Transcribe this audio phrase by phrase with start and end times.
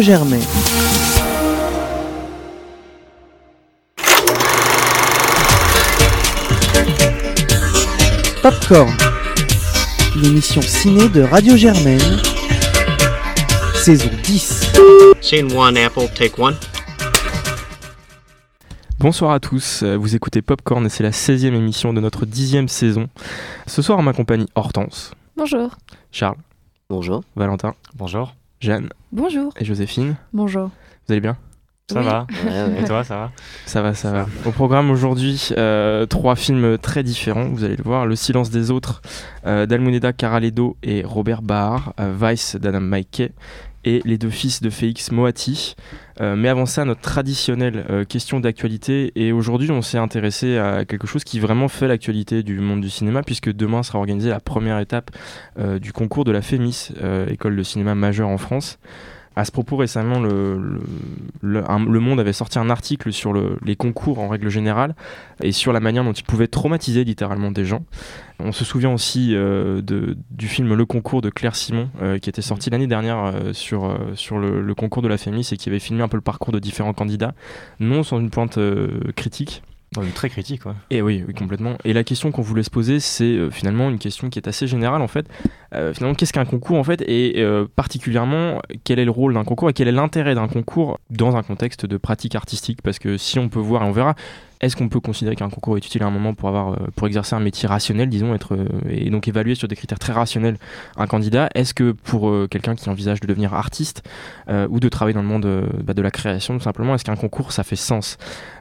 [0.00, 0.40] Germain.
[8.42, 8.90] Popcorn,
[10.16, 12.00] l'émission ciné de Radio Germaine,
[13.74, 14.72] saison 10.
[15.20, 16.56] Scene one, Apple, take one.
[18.98, 22.68] Bonsoir à tous, euh, vous écoutez Popcorn et c'est la 16e émission de notre 10e
[22.68, 23.08] saison.
[23.66, 25.76] Ce soir, en ma compagnie Hortense, Bonjour.
[26.12, 26.36] Charles,
[26.88, 27.22] Bonjour.
[27.36, 28.34] Valentin, Bonjour.
[28.60, 29.52] Jeanne Bonjour.
[29.58, 30.16] et Joséphine.
[30.32, 30.66] Bonjour.
[31.06, 31.36] Vous allez bien?
[31.90, 32.04] Ça Oui.
[32.04, 32.26] va?
[32.44, 32.82] Ouais, ouais.
[32.82, 33.32] Et toi, ça va?
[33.66, 34.26] Ça va, ça va.
[34.44, 38.06] Au programme aujourd'hui, euh, trois films très différents, vous allez le voir.
[38.06, 39.02] Le silence des autres
[39.46, 43.32] euh, d'Almuneda Caraledo et Robert Bahar, euh, Vice d'Adam McKay
[43.84, 45.74] et Les deux fils de Félix Moati.
[46.20, 49.12] Euh, mais avant ça, notre traditionnelle euh, question d'actualité.
[49.16, 52.90] Et aujourd'hui, on s'est intéressé à quelque chose qui vraiment fait l'actualité du monde du
[52.90, 55.10] cinéma, puisque demain sera organisée la première étape
[55.58, 56.92] euh, du concours de la FEMIS,
[57.28, 58.78] école de cinéma majeure en France.
[59.40, 60.80] À ce propos, récemment, le, le,
[61.40, 64.94] le- un- Le Monde avait sorti un article sur le- les concours en règle générale
[65.42, 67.82] et sur la manière dont ils pouvaient traumatiser littéralement des gens.
[68.38, 72.28] On se souvient aussi euh, de- du film Le Concours de Claire Simon, euh, qui
[72.28, 75.78] était sorti l'année dernière euh, sur, sur le, concours de la FEMIS et qui avait
[75.78, 77.32] filmé un peu le parcours de différents candidats,
[77.80, 78.58] non sans une pointe
[79.16, 79.62] critique.
[80.14, 80.62] Très critique.
[80.90, 81.76] Et oui, oui, complètement.
[81.82, 84.68] Et la question qu'on voulait se poser, c'est euh, finalement une question qui est assez
[84.68, 85.26] générale en fait.
[85.74, 87.02] Euh, finalement, qu'est-ce qu'un concours en fait?
[87.08, 91.00] Et euh, particulièrement, quel est le rôle d'un concours et quel est l'intérêt d'un concours
[91.10, 92.82] dans un contexte de pratique artistique?
[92.82, 94.14] Parce que si on peut voir, et on verra,
[94.60, 97.34] est-ce qu'on peut considérer qu'un concours est utile à un moment pour, avoir, pour exercer
[97.34, 98.56] un métier rationnel, disons, être,
[98.88, 100.58] et donc évaluer sur des critères très rationnels
[100.98, 101.48] un candidat?
[101.56, 104.08] Est-ce que pour quelqu'un qui envisage de devenir artiste
[104.48, 107.52] ou de travailler dans le monde bah, de la création, tout simplement, est-ce qu'un concours,
[107.52, 108.18] ça fait sens?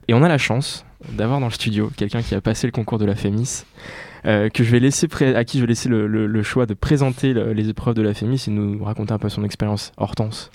[0.07, 2.97] Et on a la chance d'avoir dans le studio quelqu'un qui a passé le concours
[2.99, 3.63] de la FEMIS.
[4.25, 7.53] euh, que je vais laisser à qui je vais laisser le, choix de présenter le-
[7.53, 9.93] les épreuves de la FEMIS et nous raconter un peu son expérience.
[9.95, 10.51] Hortense.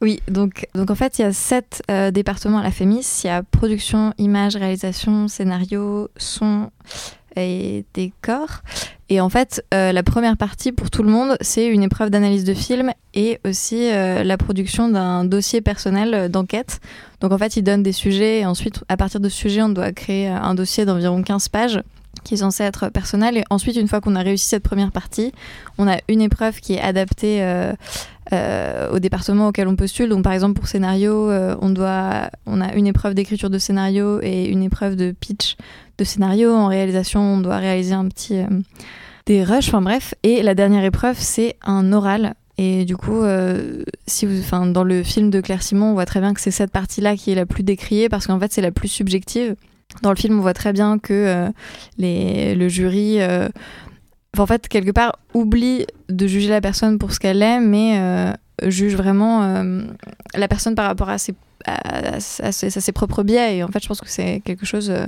[0.00, 3.22] Oui, donc, donc en fait, il y a sept euh, départements à la FEMIS.
[3.24, 6.70] Il y a production, image, réalisation, scénario, son
[7.36, 8.62] et décor.
[9.10, 12.44] Et en fait, euh, la première partie pour tout le monde, c'est une épreuve d'analyse
[12.44, 16.80] de film et aussi euh, la production d'un dossier personnel euh, d'enquête.
[17.20, 19.68] Donc en fait, ils donnent des sujets et ensuite, à partir de ce sujet, on
[19.68, 21.82] doit créer un dossier d'environ 15 pages
[22.22, 23.36] qui est censé être personnel.
[23.36, 25.32] Et ensuite, une fois qu'on a réussi cette première partie,
[25.76, 27.44] on a une épreuve qui est adaptée
[28.32, 30.08] au département auquel on postule.
[30.08, 31.30] Donc, par exemple, pour scénario,
[31.60, 35.56] on, doit, on a une épreuve d'écriture de scénario et une épreuve de pitch
[35.98, 36.52] de scénario.
[36.54, 38.38] En réalisation, on doit réaliser un petit.
[38.38, 38.46] euh,
[39.26, 40.14] des rushs, enfin bref.
[40.22, 42.34] Et la dernière épreuve, c'est un oral.
[42.58, 46.06] Et du coup, euh, si vous, enfin, dans le film de Claire Simon, on voit
[46.06, 48.62] très bien que c'est cette partie-là qui est la plus décriée parce qu'en fait, c'est
[48.62, 49.56] la plus subjective.
[50.02, 51.48] Dans le film, on voit très bien que euh,
[51.98, 53.18] les, le jury,
[54.36, 57.98] en fait, quelque part, oublie de juger la personne pour ce qu'elle est, mais
[58.62, 59.82] juge vraiment euh,
[60.34, 61.34] la personne par rapport à ses,
[61.66, 63.58] à, ses, propres biais.
[63.58, 65.06] Et en fait, je pense que c'est quelque chose euh,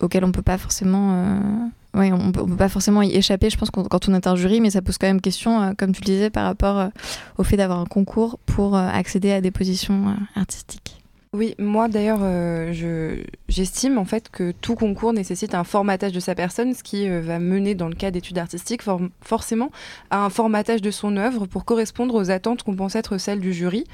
[0.00, 1.12] auquel on peut pas forcément.
[1.14, 4.70] euh, on peut, pas forcément y échapper, je pense, quand, on est un jury, mais
[4.70, 6.88] ça pose quand même question, comme tu le disais, par rapport
[7.36, 10.99] au fait d'avoir un concours pour accéder à des positions artistiques.
[11.32, 16.18] Oui, moi d'ailleurs, euh, je- j'estime en fait que tout concours nécessite un formatage de
[16.18, 19.70] sa personne, ce qui euh, va mener dans le cas d'études artistiques for- forcément
[20.10, 23.52] à un formatage de son œuvre pour correspondre aux attentes qu'on pense être celles du
[23.52, 23.84] jury.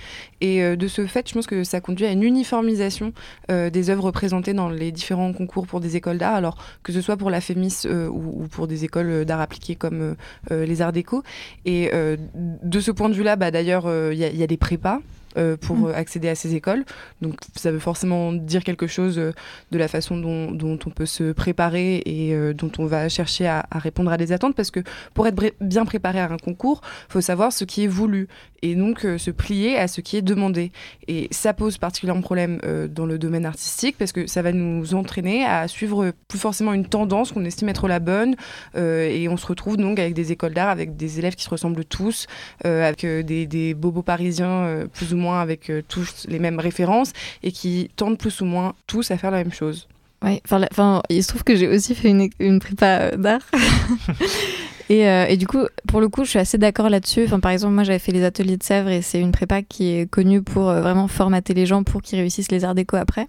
[0.41, 3.13] Et euh, de ce fait, je pense que ça conduit à une uniformisation
[3.51, 7.19] des œuvres présentées dans les différents concours pour des écoles d'art, alors que ce soit
[7.19, 10.17] pour la FEMIS ou, ou pour des écoles d'art appliqué comme
[10.51, 11.23] les arts déco.
[11.67, 11.91] Et
[12.35, 15.01] de ce point de vue-là, bah, d'ailleurs, il y a des prépas.
[15.37, 15.87] Euh, pour Mm.
[15.87, 16.85] euh, accéder à ces écoles.
[17.21, 19.33] Donc ça veut forcément dire quelque chose euh,
[19.71, 23.67] de la façon dont, dont on peut se préparer et dont on va chercher à,
[23.71, 24.55] à répondre à des attentes.
[24.55, 24.81] Parce que
[25.15, 28.29] pour être bien préparé à un concours, faut savoir ce qui est voulu
[28.63, 30.73] et donc se plier à ce qui est demandé.
[31.09, 32.61] Et ça pose particulièrement problème
[32.91, 36.87] dans le domaine artistique parce que ça va nous entraîner à suivre plus forcément une
[36.87, 38.35] tendance qu'on estime être la bonne.
[38.75, 41.85] et on se retrouve donc avec des écoles d'art, avec des élèves qui se ressemblent
[41.85, 42.27] tous,
[42.65, 47.13] avec des, des bobos parisiens plus ou moins avec euh, tous les mêmes références
[47.43, 49.89] et qui tendent plus ou moins tous à faire la même chose.
[50.25, 53.43] Oui, enfin, il se trouve que j'ai aussi fait une, une prépa euh, d'art.
[54.89, 57.25] et, euh, et du coup, pour le coup, je suis assez d'accord là-dessus.
[57.25, 59.91] Enfin, par exemple, moi, j'avais fait les ateliers de Sèvres et c'est une prépa qui
[59.91, 63.29] est connue pour euh, vraiment formater les gens pour qu'ils réussissent les arts déco après.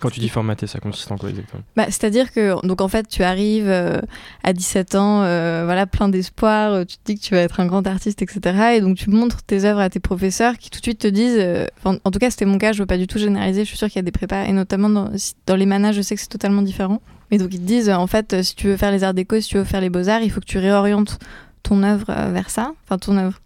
[0.00, 1.62] Quand tu dis formater, ça consiste en quoi exactement?
[1.76, 4.00] Bah, C'est-à-dire que, donc en fait, tu arrives euh,
[4.44, 7.60] à 17 ans, euh, voilà, plein d'espoir, euh, tu te dis que tu vas être
[7.60, 8.76] un grand artiste, etc.
[8.76, 11.38] Et donc tu montres tes œuvres à tes professeurs qui tout de suite te disent,
[11.38, 13.76] euh, en tout cas c'était mon cas, je veux pas du tout généraliser, je suis
[13.76, 16.28] sûre qu'il y a des prépas, et notamment dans, les manas, je sais que c'est
[16.28, 17.00] totalement différent.
[17.30, 19.48] Mais donc ils te disent, en fait, si tu veux faire les arts déco, si
[19.48, 21.18] tu veux faire les beaux-arts, il faut que tu réorientes
[21.62, 23.40] ton œuvre vers ça, enfin ton œuvre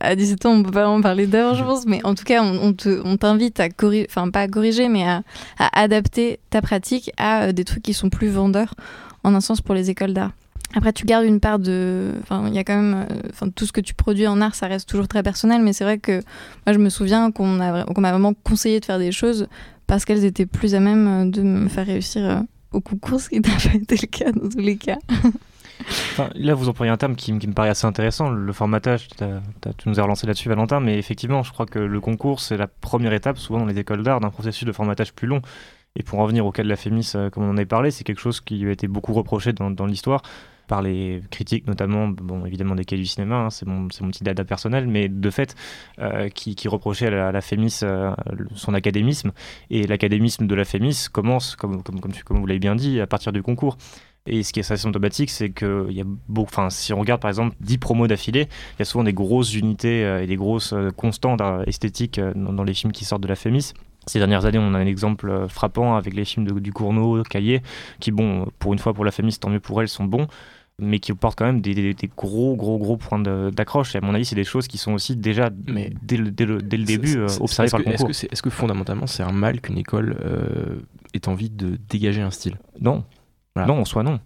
[0.00, 2.42] à 17 ans, on peut pas en parler d'heures, je pense, mais en tout cas,
[2.42, 2.74] on,
[3.04, 5.22] on t'invite à corriger, enfin pas à corriger, mais à,
[5.58, 8.74] à, adapter ta pratique à euh, des trucs qui sont plus vendeurs,
[9.24, 10.32] en un sens pour les écoles d'art.
[10.74, 12.12] Après, tu gardes une part de.
[12.22, 13.06] Enfin, il y a quand même.
[13.10, 15.72] Euh, enfin, tout ce que tu produis en art, ça reste toujours très personnel, mais
[15.72, 16.20] c'est vrai que
[16.66, 19.48] moi, je me souviens qu'on m'a vraiment conseillé de faire des choses
[19.86, 23.40] parce qu'elles étaient plus à même euh, de me faire réussir au concours, ce qui
[23.40, 24.98] n'a pas été le cas dans tous les cas.
[26.34, 29.08] là, vous employez un terme qui, me paraît assez intéressant, le formatage.
[29.08, 32.66] tu nous as relancé là-dessus, Valentin, mais effectivement, je crois que le concours, c'est la
[32.66, 35.42] première étape, souvent dans les écoles d'art, d'un processus de formatage plus long.
[35.96, 37.90] Et pour en venir au cas de la Fémis, euh, comme on en avait parlé,
[37.90, 40.22] c'est quelque chose qui a été beaucoup reproché dans, l'histoire
[40.68, 44.44] par les critiques, notamment, bon, évidemment des cahiers du cinéma, hein, c'est mon, petit dada
[44.44, 45.56] personnel, mais de fait,
[45.98, 48.14] euh, qui, reprochait à la, Fémis euh,
[48.54, 49.32] son académisme.
[49.70, 53.32] Et l'académisme de la Fémis commence, comme, comme, comme vous l'avez bien dit, à partir
[53.32, 53.78] du concours.
[54.28, 57.20] Et ce qui est assez symptomatique, c'est que y a beaucoup, enfin, si on regarde
[57.20, 60.36] par exemple 10 promos d'affilée, il y a souvent des grosses unités euh, et des
[60.36, 63.72] grosses euh, constantes euh, esthétiques dans, les films qui sortent de la Fémis.
[64.06, 67.62] Ces dernières années, on a un exemple frappant avec les films de, du Cournot, Caillé,
[68.00, 70.26] qui, bon, pour une fois pour la Fémis, tant mieux pour elles, sont bons,
[70.78, 73.94] mais qui portent quand même des, gros, gros, gros points d'accroche.
[73.94, 76.46] Et à mon avis, c'est des choses qui sont aussi déjà, mais dès, le, dès
[76.46, 78.10] le, début, observées par le concours.
[78.10, 80.16] Est-ce que, est, que, fondamentalement, c'est un mal qu'une école
[81.12, 82.56] ait envie de dégager un style?
[82.80, 83.04] Non,
[83.66, 84.20] non, en soi, non.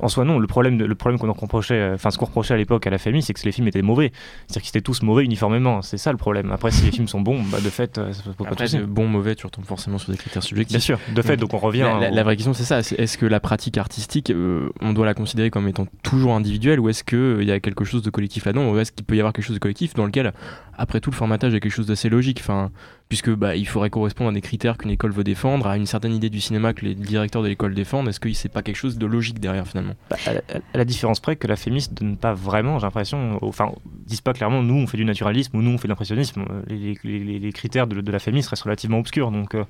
[0.00, 0.38] En soi, non.
[0.38, 2.98] Le problème, le problème qu'on reprochait, euh, enfin, ce qu'on reprochait à l'époque à la
[2.98, 4.12] famille, c'est que les films étaient mauvais.
[4.46, 5.82] C'est-à-dire qu'ils étaient tous mauvais uniformément.
[5.82, 6.50] C'est ça le problème.
[6.52, 8.54] Après, si les films sont bons, bah, de fait, euh, ça peut pas
[8.86, 10.76] Bon, mauvais, tu retombes forcément sur des critères subjectifs.
[10.76, 11.88] Bien sûr, de fait, donc on revient.
[12.10, 12.80] La, vraie question, c'est ça.
[12.80, 16.88] Est-ce que la pratique artistique, euh, on doit la considérer comme étant toujours individuelle ou
[16.88, 19.32] est-ce qu'il y a quelque chose de collectif là-dedans ou est-ce qu'il peut y avoir
[19.32, 20.32] quelque chose de collectif dans lequel,
[20.78, 22.70] après tout, le formatage est quelque chose d'assez logique enfin,
[23.08, 26.12] puisque bah, il faudrait correspondre à des critères qu'une école veut défendre, à une certaine
[26.12, 28.08] idée du cinéma que les directeurs de l'école défendent.
[28.08, 29.94] Est-ce que c'est pas quelque chose de logique derrière finalement?
[30.10, 33.72] Bah, à, la, différence près que la Fémis donne pas vraiment, j'ai l'impression, enfin,
[34.06, 36.44] disent pas clairement nous on fait du naturalisme ou nous on fait de l'impressionnisme.
[36.66, 39.30] Les, les, critères de, la Fémis restent relativement obscurs.
[39.30, 39.64] Donc euh,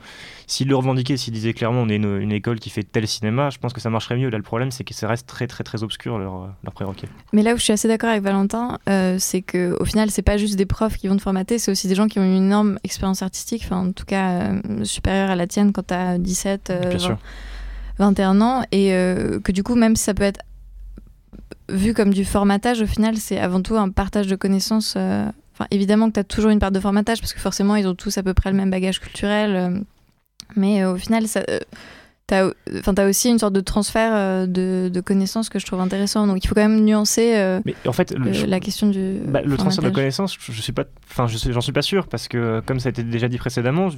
[0.46, 3.58] s'ils le revendiquaient, s'ils disaient clairement on est une, école qui fait tel cinéma, je
[3.58, 4.30] pense que ça marcherait mieux.
[4.30, 7.06] Là le problème c'est que ça reste très très très obscur leur, leur prérequis.
[7.32, 10.22] Mais là où je suis assez d'accord avec Valentin, euh, c'est que au final c'est
[10.22, 12.36] pas juste des profs qui vont te formater, c'est aussi des gens qui ont une
[12.36, 13.62] énorme expérience artistique.
[13.64, 16.72] Enfin, en tout cas euh, supérieure à la tienne quand tu as 17,
[17.98, 18.64] 21 ans.
[18.72, 20.40] Et euh, que du coup, même si ça peut être
[21.68, 24.94] vu comme du formatage, au final, c'est avant tout un partage de connaissances.
[24.96, 27.86] Euh, enfin, évidemment que tu as toujours une part de formatage parce que forcément, ils
[27.86, 29.84] ont tous à peu près le même bagage culturel.
[30.56, 31.42] mais au final, ça
[32.26, 32.48] T'as
[32.96, 36.26] as aussi une sorte de transfert euh, de, connaissances que je trouve intéressant.
[36.26, 39.18] Donc il faut quand même nuancer euh, Mais en fait, la question du.
[39.26, 42.28] Bah, le transfert de connaissances, je, suis pas, enfin, je j'en suis pas sûr parce
[42.28, 43.90] que comme ça a été déjà dit précédemment,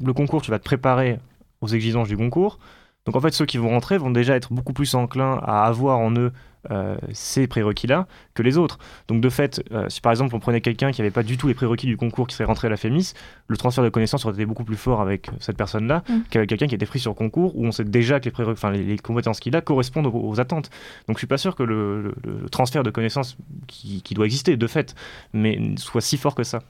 [0.00, 1.18] le concours, tu vas te préparer
[1.60, 2.58] aux exigences du concours.
[3.04, 5.98] Donc en fait, ceux qui vont rentrer vont déjà être beaucoup plus enclins à avoir
[5.98, 6.32] en eux
[6.70, 8.78] euh, ces prérequis-là que les autres.
[9.08, 11.48] Donc de fait, euh, si par exemple on prenait quelqu'un qui n'avait pas du tout
[11.48, 13.14] les prérequis du concours qui serait rentré à la FEMIS,
[13.48, 16.20] le transfert de connaissances aurait été beaucoup plus fort avec cette personne-là mm.
[16.30, 18.28] qu'avec quelqu'un qui était pris sur concours où on sait déjà que
[18.70, 20.70] les, les, compétences qu'il a correspondent aux, attentes.
[21.08, 22.14] Donc je suis pas sûr que le,
[22.50, 23.36] transfert de connaissances
[23.66, 24.94] qui, qui doit exister de fait,
[25.32, 26.60] mais soit si fort que ça.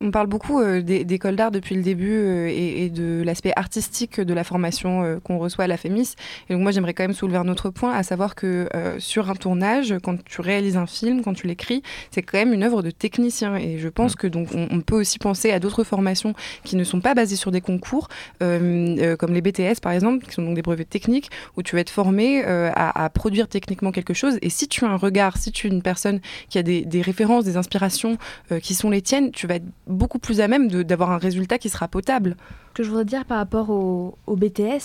[0.00, 4.34] On parle beaucoup euh, d'école d'art depuis le début euh, et, de l'aspect artistique de
[4.34, 6.14] la formation euh, qu'on reçoit à la FEMIS.
[6.48, 8.68] Et donc moi, j'aimerais quand même soulever un autre point, à savoir que
[8.98, 12.64] sur un tournage, quand tu réalises un film, quand tu l'écris, c'est quand même une
[12.64, 13.56] œuvre de technicien.
[13.56, 17.00] Et je pense que donc on, peut aussi penser à d'autres formations qui ne sont
[17.00, 18.08] pas basées sur des concours,
[18.40, 21.90] comme les BTS par exemple, qui sont donc des brevets techniques, où tu vas être
[21.90, 24.38] formé à, produire techniquement quelque chose.
[24.42, 27.00] Et si tu as un regard, si tu es une personne qui a des, des
[27.00, 28.18] références, des inspirations
[28.60, 31.68] qui sont les tiennes, tu vas être beaucoup plus à même d'avoir un résultat qui
[31.68, 32.36] sera potable.
[32.70, 34.80] Ce que je voudrais dire par rapport au, BTS,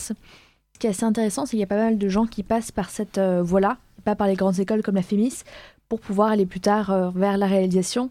[0.74, 2.72] ce qui est assez intéressant, c'est qu'il y a pas mal de gens qui passent
[2.72, 5.44] par cette euh, voie-là, pas par les grandes écoles comme la FEMIS,
[5.88, 8.10] pour pouvoir aller plus tard euh, vers la réalisation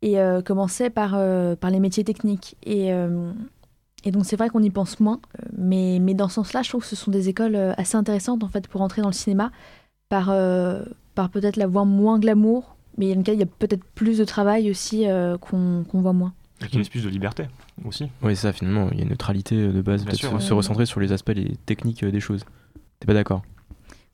[0.00, 2.56] et euh, commencer par, les métiers techniques.
[2.64, 2.92] Et,
[4.06, 5.20] donc c'est vrai qu'on y pense moins,
[5.56, 8.48] mais, mais dans ce sens-là, je trouve que ce sont des écoles assez intéressantes en
[8.48, 9.50] fait pour entrer dans le cinéma,
[10.08, 10.26] par,
[11.14, 15.06] par peut-être la voie moins glamour, mais il y a, peut-être plus de travail aussi
[15.40, 16.32] qu'on voit moins.
[16.60, 17.44] Il y a plus de liberté
[17.84, 18.04] aussi.
[18.22, 18.88] Oui, c'est ça, finalement.
[18.90, 21.56] Il y a une neutralité euh, de base, peut-être se, recentrer sur les aspects les
[21.66, 22.44] techniques euh, des choses.
[22.98, 23.42] T'es pas d'accord?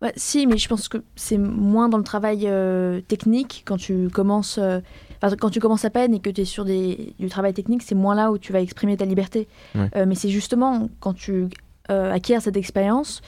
[0.02, 4.08] Ouais, Si, mais je pense que c'est moins dans le travail euh, technique quand tu
[4.10, 4.60] commences.
[5.40, 7.94] quand tu commences à peine et que tu es sur des, du travail technique, c'est
[7.94, 9.48] moins là où tu vas exprimer ta liberté.
[9.74, 11.48] mais c'est justement quand tu
[11.88, 13.22] acquiers cette expérience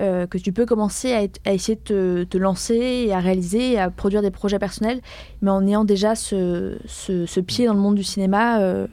[0.00, 1.12] euh, que tu peux commencer
[1.44, 2.74] à, essayer de te, lancer
[3.06, 5.00] et à réaliser, et à produire des projets personnels,
[5.42, 8.60] mais en ayant déjà ce, ce, pied dans le monde du cinéma.
[8.60, 8.86] Euh,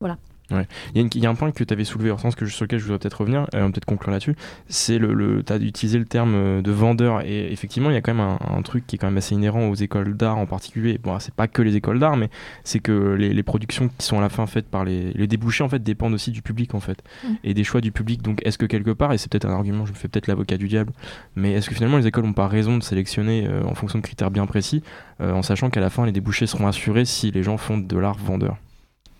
[0.00, 0.18] voilà.
[0.50, 0.56] Il
[0.94, 2.64] y, a une- il y a un point que tu avais soulevé, que je- sur
[2.64, 4.36] lequel je voudrais peut-être revenir, euh, peut-être conclure là-dessus.
[4.68, 7.96] C'est le, le tu as utilisé le terme euh, de vendeur, et effectivement, il y
[7.96, 10.36] a quand même un, un truc qui est quand même assez inhérent aux écoles d'art
[10.36, 10.98] en particulier.
[11.02, 12.28] Bon, c'est pas que les écoles d'art, mais
[12.62, 15.64] c'est que les, les productions qui sont à la fin faites par les, les débouchés,
[15.64, 17.28] en fait, dépendent aussi du public, en fait, Mm.
[17.44, 18.20] et des choix du public.
[18.22, 20.58] Donc, est-ce que quelque part, et c'est peut-être un argument, je me fais peut-être l'avocat
[20.58, 20.92] du diable,
[21.36, 24.04] mais est-ce que finalement les écoles n'ont pas raison de sélectionner euh, en fonction de
[24.04, 24.82] critères bien précis,
[25.22, 27.98] euh, en sachant qu'à la fin, les débouchés seront assurés si les gens font de
[27.98, 28.58] l'art vendeur?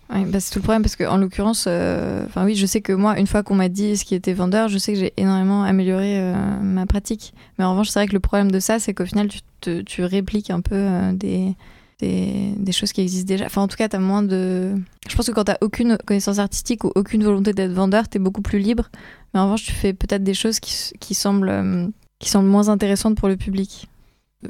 [0.09, 3.27] Bah, c'est tout le problème parce qu'en l'occurrence, euh, oui, je sais que moi, une
[3.27, 6.35] fois qu'on m'a dit ce qui était vendeur, je sais que j'ai énormément amélioré euh,
[6.61, 7.33] ma pratique.
[7.57, 10.01] Mais en revanche, c'est vrai que le problème de ça, c'est qu'au final, tu, te-
[10.01, 13.45] répliques un peu euh, des, choses qui existent déjà.
[13.45, 14.75] Enfin, en tout cas, tu as moins de.
[15.09, 18.19] Je pense que quand tu aucune connaissance artistique ou aucune volonté d'être vendeur, tu es
[18.19, 18.89] beaucoup plus libre.
[19.33, 21.91] Mais en revanche, tu fais peut-être des choses qui, semblent,
[22.35, 23.87] moins intéressantes pour le public.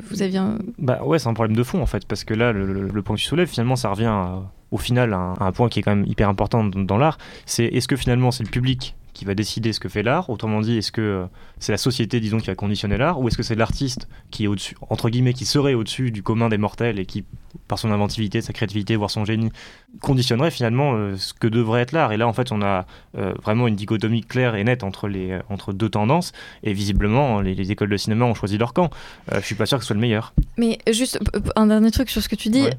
[0.10, 0.58] Vous aviez un...
[0.78, 3.22] Bah ouais, c'est un problème de fond en fait, parce que là, le point que
[3.22, 4.42] tu soulèves, finalement, ça revient à-
[4.76, 6.98] au final à un, à un point qui est quand même hyper important dans, dans
[6.98, 7.18] l'art.
[7.46, 10.30] C'est est-ce que finalement c'est le public qui va décider ce que fait l'art?
[10.30, 11.26] Autrement dit, est-ce que euh,
[11.60, 13.18] c'est la société, disons, qui va conditionner l'art?
[13.22, 16.50] Ou est-ce que c'est l'artiste qui est au-dessus, entre guillemets, qui serait au-dessus du commun
[16.50, 17.24] des mortels et qui,
[17.70, 19.52] par son inventivité, sa créativité, voire son génie,
[20.02, 22.12] conditionnerait finalement euh, ce que devrait être l'art?
[22.12, 22.86] Et là, en fait, on a
[23.18, 26.34] euh, vraiment une dichotomie claire et nette entre, les, euh, entre deux tendances.
[26.64, 28.90] Et visiblement, les, les écoles de cinéma ont choisi leur camp.
[29.34, 30.34] Je suis pas sûr que ce soit le meilleur.
[30.58, 31.20] Mais juste
[31.56, 32.64] un dernier truc sur ce que tu dis.
[32.64, 32.78] Ouais.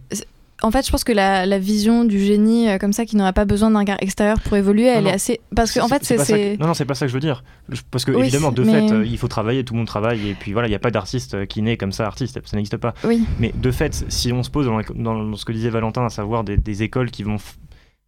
[0.63, 3.35] En fait, je pense que la, la vision du génie euh, comme ça, qui n'aurait
[3.35, 5.11] pas besoin d'un regard extérieur pour évoluer, elle non.
[5.11, 5.41] est assez.
[5.55, 6.17] Parce qu'en fait, c'est.
[6.17, 7.45] que- Non, non, c'est pas ça que je veux dire.
[7.69, 10.31] Je- Parce que, Oui, évidemment, de fait, euh, il faut travailler, tout le monde travaille,
[10.31, 12.57] et puis voilà, il n'y a pas d'artiste euh, qui naît comme ça, artiste, ça
[12.57, 12.95] n'existe pas.
[13.05, 13.23] Oui.
[13.39, 16.57] Mais de fait, si on se pose dans, ce que disait Valentin, à savoir des,
[16.57, 17.37] des écoles qui vont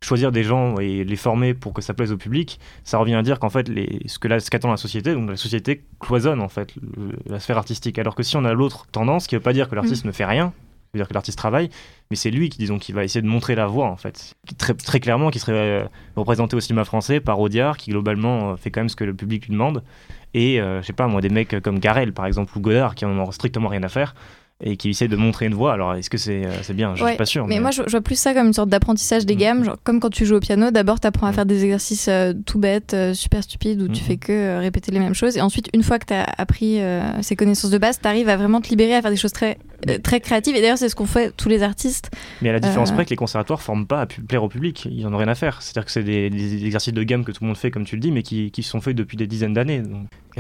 [0.03, 3.23] choisir des gens et les former pour que ça plaise au public, ça revient à
[3.23, 6.41] dire qu'en fait, les, ce que là, ce qu'attend la société, donc la société cloisonne
[6.41, 7.99] en fait le- la sphère artistique.
[7.99, 10.09] Alors que si on a l'autre tendance, qui ne veut pas dire que l'artiste Mm.
[10.09, 10.53] ne fait rien,
[10.89, 11.69] ça veut dire que l'artiste travaille,
[12.11, 14.35] mais c'est lui qui, disons, qui va essayer de montrer la voie, en fait.
[14.57, 15.85] Très clairement, qui serait euh,
[16.17, 19.13] représenté au cinéma français par Audiard, qui globalement euh, fait quand même ce que le
[19.13, 19.85] public lui demande.
[20.33, 23.05] Et, euh, je sais pas, moi, des mecs comme Garel, par exemple, ou Godard, qui
[23.05, 24.15] en ont strictement rien à faire,
[24.61, 25.73] et qui essaient de montrer une voie.
[25.73, 26.95] Alors, est-ce que c'est euh, c'est bien?
[26.97, 27.47] Je Ouais, suis pas sûr.
[27.47, 29.41] Mais moi, je, je vois plus ça comme une sorte d'apprentissage des Mhm.
[29.41, 29.65] gammes.
[29.65, 31.35] Genre, comme quand tu joues au piano, d'abord, tu apprends à Mhm.
[31.37, 34.91] faire des exercices euh, tout bêtes, euh, super stupides, où tu fais que euh, répéter
[34.91, 35.37] les mêmes choses.
[35.37, 36.81] Et ensuite, une fois que tu as appris
[37.23, 39.59] ces connaissances de base, tu arrives à vraiment te libérer, à faire des choses très,
[39.89, 40.57] euh, très créatives.
[40.57, 42.11] Et d'ailleurs, c'est ce qu'ont fait tous les artistes.
[42.43, 45.07] Mais à la différence près que les conservatoires forment pas à plaire au public, ils
[45.07, 45.63] en ont rien à faire.
[45.63, 47.95] C'est-à-dire que c'est des, des exercices de gamme que tout le monde fait, comme tu
[47.95, 49.83] le dis, mais qui, qui sont faits depuis des dizaines d'années.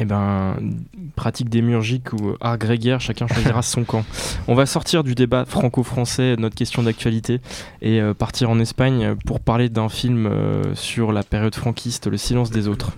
[0.01, 0.57] Eh ben,
[1.17, 4.05] pratique démiurgique ou art grégaire, chacun choisira son camp.
[4.47, 7.41] On va sortir du débat franco-français, notre question d'actualité,
[7.83, 12.17] et euh, partir en Espagne pour parler d'un film euh, sur la période franquiste, Le
[12.17, 12.93] silence des autres.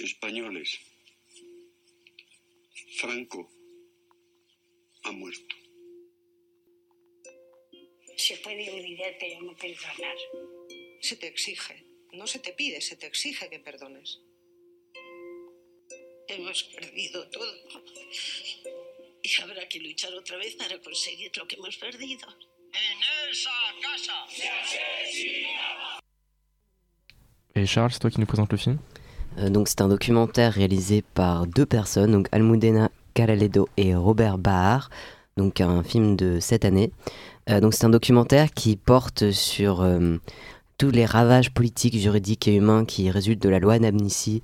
[0.00, 0.62] Españoles.
[2.96, 3.50] Franco
[5.04, 5.47] ha muerto.
[8.18, 10.16] Se puede olvidar, pero no perdonar.
[11.00, 14.18] Se te exige, no se te pide, se te exige que perdones.
[16.26, 17.46] Hemos perdido todo.
[19.22, 22.26] Y habrá que luchar otra vez para conseguir lo que hemos perdido.
[22.72, 24.26] En esa casa.
[27.54, 28.78] Et Charles, c'est toi qui nous présente le film?
[29.38, 34.90] Euh, donc c'est un documentaire réalisé par deux personnes, donc Almudena Caraledo et Robert Bahar,
[35.36, 36.90] donc un film de cette année.
[37.48, 40.16] Euh, donc c'est un documentaire qui porte sur euh,
[40.76, 44.42] tous les ravages politiques, juridiques et humains qui résultent de la loi d'amnistie,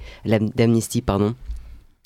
[1.03, 1.35] pardon,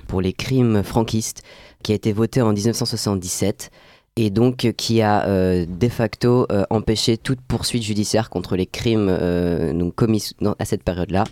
[0.07, 1.43] pour les crimes franquistes,
[1.83, 3.71] qui a été votée en 1977
[4.17, 5.25] et donc euh, qui a
[5.67, 11.25] de facto empêché toute poursuite judiciaire contre les crimes commis à cette période-là.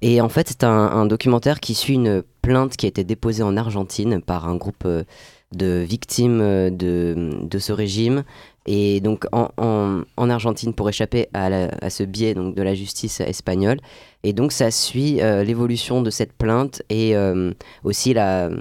[0.00, 3.56] Et en fait, c'est un, documentaire qui suit une plainte qui a été déposée en
[3.56, 6.38] Argentine par un groupe de victimes
[6.70, 8.22] de ce régime.
[8.70, 12.60] Et donc en, en- en Argentine pour échapper à, la- à ce biais donc, de
[12.62, 13.78] la justice espagnole.
[14.24, 18.58] Et donc ça suit euh, l'évolution de cette plainte et euh, aussi la, euh,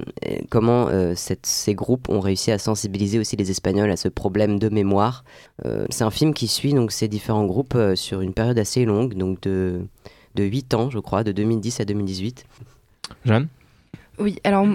[0.50, 4.60] comment euh, cette- ces groupes ont réussi à sensibiliser aussi les Espagnols à ce problème
[4.60, 5.26] de mémoire.
[5.66, 8.86] Euh, c'est un film qui suit donc ces différents groupes euh, sur une période assez
[8.86, 9.82] longue, donc de,
[10.36, 12.46] de 8 ans je crois, de 2010 à 2018.
[13.26, 13.48] Jeanne?
[14.20, 14.66] Oui, alors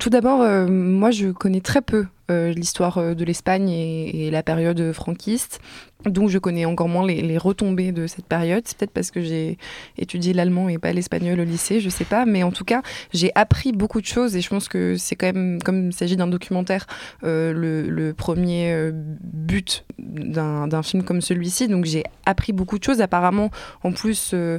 [0.00, 4.42] tout d'abord, euh, moi je connais très peu euh, l'histoire euh, de l'Espagne et, la
[4.42, 5.60] période euh, franquiste,
[6.04, 8.62] donc je connais encore moins les, retombées de cette période.
[8.66, 9.58] C'est peut-être parce que j'ai
[9.98, 13.30] étudié l'allemand et pas l'espagnol au lycée, je sais pas, mais en tout cas j'ai
[13.34, 16.26] appris beaucoup de choses et je pense que c'est quand même, comme il s'agit d'un
[16.26, 16.86] documentaire,
[17.24, 23.00] euh, le, premier euh, but d'un film comme celui-ci, donc j'ai appris beaucoup de choses.
[23.00, 23.50] Apparemment,
[23.82, 24.58] en plus, euh,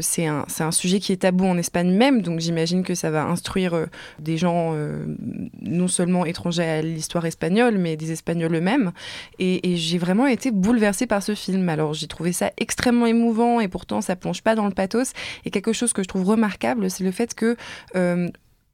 [0.00, 3.86] c'est un, sujet qui est tabou en Espagne même, donc j'imagine que ça va instruire
[4.18, 4.74] des gens
[5.62, 8.92] non seulement étrangers à l'histoire espagnole, mais des Espagnols eux-mêmes.
[9.38, 10.75] Et, et j'ai vraiment été bouleversée
[11.06, 11.68] par ce film.
[11.68, 15.12] Alors j'ai trouvé ça extrêmement émouvant et pourtant ça plonge pas dans le pathos.
[15.44, 17.56] Et quelque chose que je trouve remarquable, c'est le fait que
[17.94, 18.28] euh,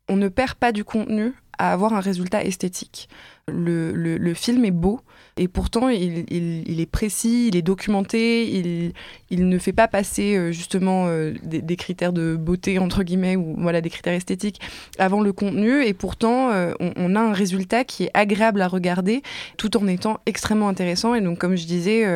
[0.08, 1.32] on ne perd pas du contenu
[1.70, 3.08] avoir un résultat esthétique.
[3.48, 5.00] Le, film est beau,
[5.38, 8.92] et pourtant, il, est précis, il est documenté,
[9.30, 13.56] il, ne fait pas passer euh, justement euh, des, critères de beauté, entre guillemets, ou
[13.58, 14.60] voilà, des critères esthétiques
[14.98, 15.84] avant le contenu.
[15.84, 19.22] Et pourtant, euh, on, a un résultat qui est agréable à regarder
[19.56, 21.14] tout en étant extrêmement intéressant.
[21.14, 22.06] Et donc, comme je disais,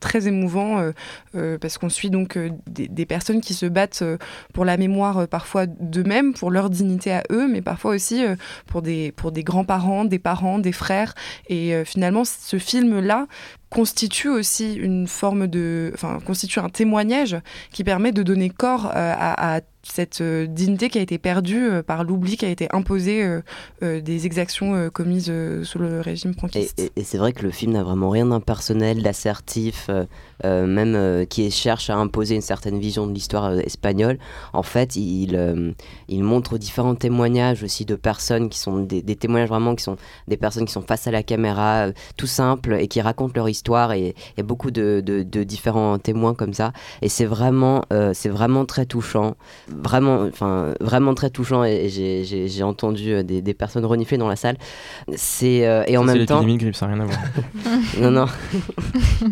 [0.00, 0.90] très émouvant
[1.32, 4.04] parce qu'on suit donc des, personnes qui se battent
[4.54, 8.22] pour la mémoire parfois d'eux-mêmes, pour leur dignité à eux, mais parfois aussi
[8.66, 11.14] pour des, pour des grands-parents, des parents, des frères.
[11.48, 13.26] Et finalement, ce film-là
[13.72, 17.36] constitue aussi une forme de, enfin, constitue un témoignage
[17.72, 21.82] qui permet de donner corps euh, à, cette euh, dignité qui a été perdue euh,
[21.82, 23.22] par l'oubli qui a été imposé
[23.82, 25.32] euh, des exactions commises
[25.64, 26.78] sous le régime franquiste.
[26.96, 29.90] Et, c'est vrai que le film n'a vraiment rien d'impersonnel, d'assertif,
[30.44, 34.18] même qui cherche à imposer une certaine vision de l'histoire espagnole.
[34.52, 35.74] En fait, il,
[36.08, 39.96] il montre différents témoignages aussi de personnes qui sont des, témoignages vraiment qui sont
[40.28, 43.92] des personnes qui sont face à la caméra, tout simples et qui racontent leur histoire.
[43.92, 46.72] Et beaucoup de, de, de, différents témoins comme ça.
[47.02, 49.36] Et c'est vraiment, c'est vraiment très touchant
[49.76, 54.28] vraiment, enfin, vraiment très touchant et, et j'ai entendu euh, des, des, personnes renifler dans
[54.28, 54.56] la salle.
[55.14, 56.42] C'est euh, et en même temps.
[56.44, 57.18] grippe, ça n'a rien à voir.
[58.00, 58.26] non, non.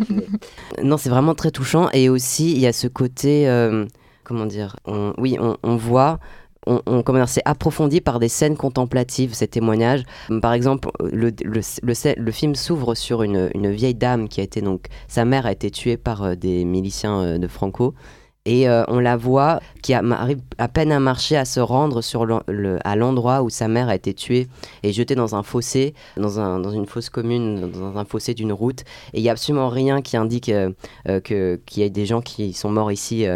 [0.83, 3.87] non, c'est vraiment très touchant et aussi il y a ce côté, euh,
[4.25, 6.19] comment dire, on, oui, on, on voit
[6.67, 10.03] on, on c'est approfondi par des scènes contemplatives, ces témoignages.
[10.43, 14.45] Par exemple, le, le, le, le film s'ouvre sur une, une, vieille dame qui a
[14.45, 17.95] été donc, sa mère a été tuée par euh, des miliciens de Franco
[18.47, 22.25] et euh, on la voit qui arrive à peine à marcher à se rendre sur
[22.25, 24.49] le, à l'endroit où sa mère a été tuée
[24.83, 28.53] et jetée dans un fossé, dans, un, dans une fosse commune, dans un fossé d'une
[28.53, 28.81] route.
[29.13, 30.71] Et il n'y a absolument rien qui indique euh,
[31.09, 33.27] euh, que, qu'il y ait des gens qui sont morts ici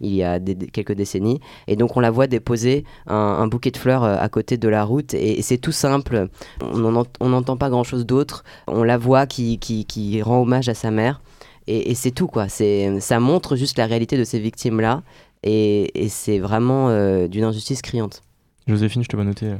[0.00, 0.40] il y a
[0.72, 1.40] quelques décennies.
[1.68, 5.14] Et donc on la voit déposer un, bouquet de fleurs à côté de la route
[5.14, 6.28] et, c'est tout simple.
[6.60, 8.44] On n'entend pas grand-chose d'autre.
[8.66, 11.20] On la voit qui, qui rend hommage à sa mère
[11.68, 12.48] et, et c'est tout quoi.
[12.48, 15.02] Ça montre juste la réalité de ces victimes là
[15.42, 18.22] et, et c'est vraiment euh, d'une injustice criante.
[18.66, 19.52] Joséphine, je te vois noter.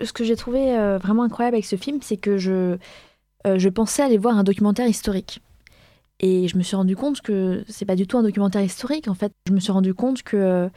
[0.00, 2.76] Ce que j'ai trouvé euh, vraiment incroyable avec ce film, c'est que je
[3.46, 5.40] euh, je pensais aller voir un documentaire historique.
[6.20, 9.08] Et je me suis rendu compte que c'est pas du tout un documentaire historique.
[9.08, 10.68] En fait, je me suis rendu compte que, euh,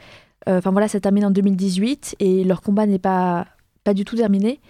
[0.46, 3.46] enfin voilà, ça termine en 2018 et leur combat n'est pas
[3.84, 4.60] pas du tout terminé.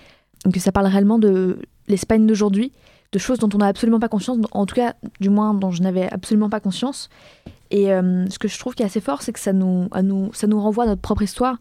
[0.45, 2.73] Donc ça parle réellement de l'Espagne d'aujourd'hui
[3.13, 5.83] de choses dont on n'a absolument pas conscience, en tout cas, du moins, dont je
[5.83, 7.11] n'avais absolument pas conscience.
[7.71, 9.89] Et euh, ce que je trouve qui est assez fort, c'est que ça nous,
[10.33, 11.57] ça nous renvoie à notre propre histoire.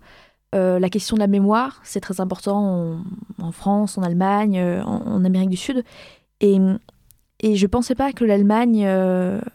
[0.56, 3.00] Euh, la question de la mémoire, c'est très important
[3.42, 5.84] en, France, en Allemagne, euh, en, Amérique du Sud.
[6.40, 6.58] Et,
[7.44, 8.86] je ne pensais pas que l'Allemagne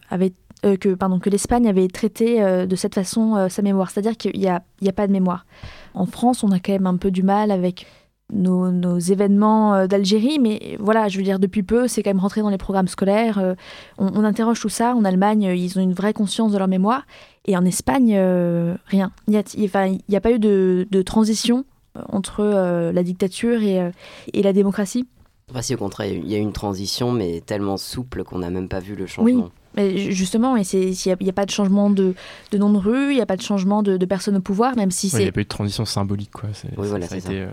[0.09, 0.33] avait.
[0.63, 3.91] Que, pardon, que l'Espagne avait traité de cette façon sa mémoire.
[3.91, 5.45] C'est-à-dire qu'il n'y a, a pas de mémoire.
[5.93, 7.85] En France, on a quand même un peu du mal avec
[8.33, 12.19] nos, nos, événements euh, d'Algérie, mais voilà, je veux dire, depuis peu, c'est quand même
[12.19, 13.37] rentré dans les programmes scolaires.
[13.37, 13.55] Euh,
[13.97, 14.95] on, on, interroge tout ça.
[14.95, 17.03] En Allemagne, ils ont une vraie conscience de leur mémoire.
[17.45, 19.11] Et en Espagne, euh, rien.
[19.27, 21.63] Il n'y a, pas eu de, de transition
[22.09, 23.91] entre euh, la dictature et,
[24.33, 25.07] et la démocratie.
[25.49, 28.49] Enfin, si, au contraire, il y a eu une transition, mais tellement souple qu'on n'a
[28.49, 29.43] même pas vu le changement.
[29.43, 29.49] Oui.
[29.77, 32.15] Mais justement, il n'y a, a, pas de changement de,
[32.51, 34.75] de nom de rue, il n'y a pas de changement de, de personnes au pouvoir,
[34.75, 35.19] même si c'est.
[35.19, 36.49] Il n'y a pas eu de transition symbolique, quoi.
[36.77, 37.47] Oui, voilà, ça a été, euh,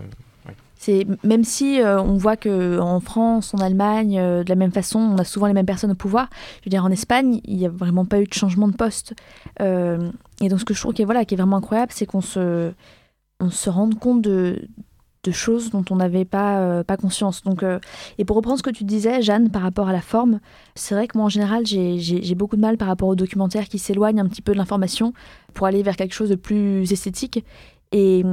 [0.85, 4.71] c'est même si euh, on voit que en France, en Allemagne, euh, de la même
[4.71, 6.29] façon, on a souvent les mêmes personnes au pouvoir.
[6.61, 9.15] Je veux dire, en Espagne, il n'y a vraiment pas eu de changement de poste.
[9.61, 12.05] Euh, et donc, ce que je trouve qui est voilà, qui est vraiment incroyable, c'est
[12.05, 12.71] qu'on se,
[13.39, 14.67] on se rende compte de,
[15.23, 17.41] de choses dont on n'avait pas, euh, pas conscience.
[17.43, 17.79] Donc, euh,
[18.17, 20.39] et pour reprendre ce que tu disais, Jeanne, par rapport à la forme,
[20.75, 23.79] c'est vrai que moi, en général, j'ai beaucoup de mal par rapport aux documentaires qui
[23.79, 25.13] s'éloignent un petit peu de l'information
[25.53, 27.43] pour aller vers quelque chose de plus esthétique.
[27.91, 28.23] Et,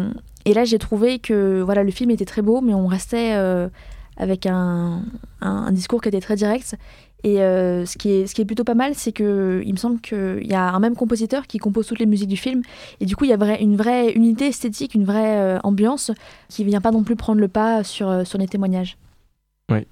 [0.45, 3.69] et là, j'ai trouvé que voilà, le film était très beau, mais on restait euh,
[4.17, 5.03] avec un,
[5.41, 6.77] un, discours qui était très direct.
[7.25, 9.79] Et euh, ce, qui est, ce qui est plutôt pas mal, c'est que il me
[9.79, 12.63] semble qu'il y a un même compositeur qui compose toutes les musiques du film.
[13.01, 16.11] Et du coup, il y a une vraie unité esthétique, une vraie euh, ambiance
[16.49, 18.97] qui vient pas non plus prendre le pas sur, sur les témoignages.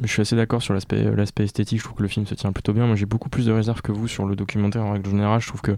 [0.03, 1.79] Je suis assez d'accord sur l'aspect euh, l'aspect esthétique.
[1.79, 2.87] Je trouve que le film se tient plutôt bien.
[2.87, 5.41] Moi, j'ai beaucoup plus de réserves que vous sur le documentaire en règle générale.
[5.41, 5.77] Je trouve que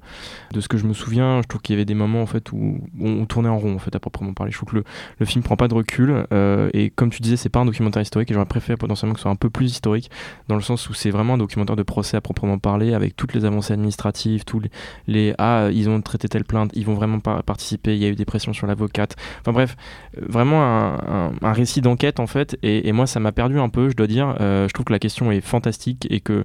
[0.53, 2.53] de ce que je me souviens, je trouve qu'il y avait des moments en fait
[2.53, 4.53] où on tournait en rond en fait à proprement parler.
[4.53, 4.85] Je trouve que
[5.19, 8.03] le, film prend pas de recul euh, et comme tu disais, c'est pas un documentaire
[8.03, 10.11] historique et j'aurais préféré potentiellement que ce soit un peu plus historique
[10.49, 13.35] dans le sens où c'est vraiment un documentaire de procès à proprement parler avec toutes
[13.35, 14.63] les avancées administratives, tous
[15.07, 17.95] les, ah ils ont traité telle plainte, ils vont vraiment pas participer.
[17.95, 19.17] Il y a eu des pressions sur l'avocate.
[19.41, 19.77] Enfin bref,
[20.17, 24.07] vraiment un, récit d'enquête en fait et moi ça m'a perdu un peu je dois
[24.07, 24.37] dire.
[24.41, 26.45] Euh, je trouve que la question est fantastique et que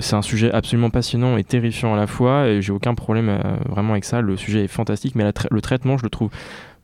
[0.00, 2.48] c'est un sujet absolument passionnant et terrifiant à la fois.
[2.48, 4.20] Et j'ai aucun problème euh, vraiment avec ça.
[4.20, 6.30] Le sujet est fantastique, mais le traitement, je le trouve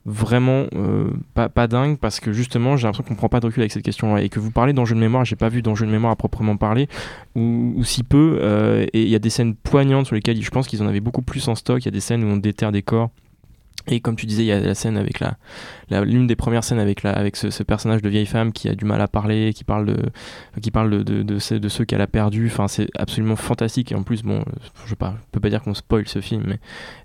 [0.07, 3.71] vraiment euh, pas, dingue parce que justement j'ai l'impression qu'on prend pas de recul avec
[3.71, 5.91] cette question là et que vous parlez d'enjeu de mémoire j'ai pas vu d'enjeu de
[5.91, 6.89] mémoire à proprement parler
[7.35, 8.41] ou, si peu
[8.95, 11.21] et il y a des scènes poignantes sur lesquelles je pense qu'ils en avaient beaucoup
[11.21, 13.11] plus en stock il y a des scènes où on déterre des corps
[13.91, 15.37] et comme tu disais, il y a la scène avec la,
[16.05, 18.75] l'une des premières scènes avec la, avec ce, ce, personnage de vieille femme qui a
[18.75, 19.97] du mal à parler, qui parle de,
[20.63, 22.47] qui parle de, de, de, ceux, de ceux qu'elle a perdus.
[22.47, 23.91] Enfin, c'est absolument fantastique.
[23.91, 24.45] Et en plus, bon,
[24.87, 26.61] je, pas, je peux pas dire qu'on spoil ce film, mais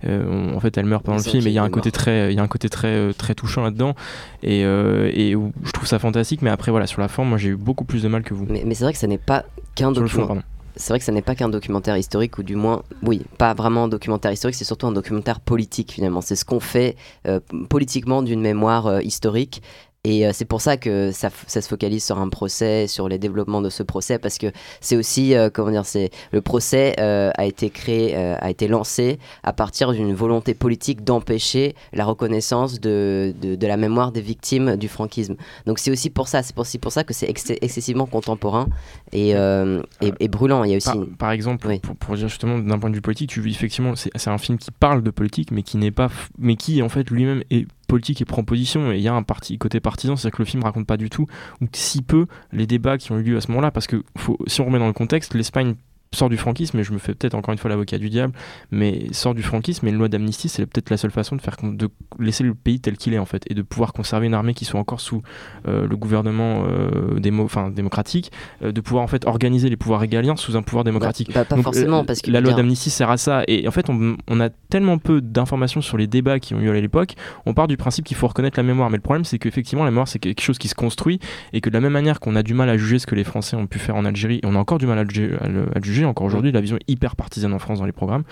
[0.06, 1.46] euh, on, en fait, elle meurt pendant le film.
[1.48, 3.64] Et il y a un côté très, il y a un côté très, très touchant
[3.64, 3.96] là-dedans.
[4.44, 6.44] Et, euh, et je trouve ça fantastique.
[6.44, 8.46] Mais après, voilà, sur la forme, moi, j'ai eu beaucoup plus de mal que vous.
[8.48, 10.38] Mais, mais c'est vrai que ça n'est pas qu'un document
[10.76, 13.86] c'est vrai que ça n'est pas qu'un documentaire historique, ou du moins, oui, pas vraiment
[13.86, 16.22] un documentaire historique, c'est surtout un documentaire politique finalement.
[16.22, 16.96] C'est ce qu'on fait
[17.28, 19.62] euh, politiquement d'une mémoire euh, historique.
[20.06, 23.18] Et euh, c'est pour ça que ça, ça, se focalise sur un procès, sur les
[23.18, 27.32] développements de ce procès, parce que c'est aussi, euh, comment dire, c'est le procès euh,
[27.36, 32.80] a été créé, euh, a été lancé à partir d'une volonté politique d'empêcher la reconnaissance
[32.80, 35.38] de, de, de, la mémoire des victimes du franquisme.
[35.66, 38.68] Donc c'est aussi pour ça, c'est aussi pour ça que c'est ex excessivement contemporain
[39.12, 40.64] et, et, et, brûlant.
[40.66, 41.80] Il y a aussi, par, par exemple, oui.
[41.80, 44.70] pour, pour, dire justement d'un point de vue politique, tu effectivement, c'est un film qui
[44.70, 48.26] parle de politique, mais qui n'est pas, mais qui en fait lui-même est politique et
[48.26, 50.48] prend position et il y a un parti côté partisan c'est à dire que le
[50.48, 51.28] film raconte pas du tout
[51.62, 54.04] ou si peu les débats qui ont eu lieu à ce moment-là parce que
[54.48, 55.76] si on remet dans le contexte l'Espagne
[56.14, 58.34] sort du franquisme, et je me fais peut-être encore une fois l'avocat du diable,
[58.72, 61.58] mais sort du franquisme, et une loi d'amnistie, c'est peut-être la seule façon de faire
[61.62, 61.90] de
[62.20, 64.66] laisser le pays tel qu'il est en fait, et de pouvoir conserver une armée qui
[64.66, 65.22] soit encore sous
[65.68, 68.32] euh, le gouvernement euh, démo, démocratique,
[68.64, 71.30] euh, de pouvoir en fait organiser les pouvoirs régaliens sous un pouvoir démocratique.
[71.30, 73.72] Bah, bah, pas Donc, forcément, parce que la loi d'amnistie sert à ça, et en
[73.72, 77.16] fait, on, on a tellement peu d'informations sur les débats qui ont eu à l'époque,
[77.46, 79.92] on part du principe qu'il faut reconnaître la mémoire, mais le problème c'est qu'effectivement la
[79.92, 81.20] mémoire c'est quelque chose qui se construit,
[81.54, 83.24] et que de la même manière qu'on a du mal à juger ce que les
[83.24, 85.68] Français ont pu faire en Algérie, et on a encore du mal à à le,
[85.76, 88.24] à le encore aujourd'hui, la vision hyper partisane en France dans les programmes.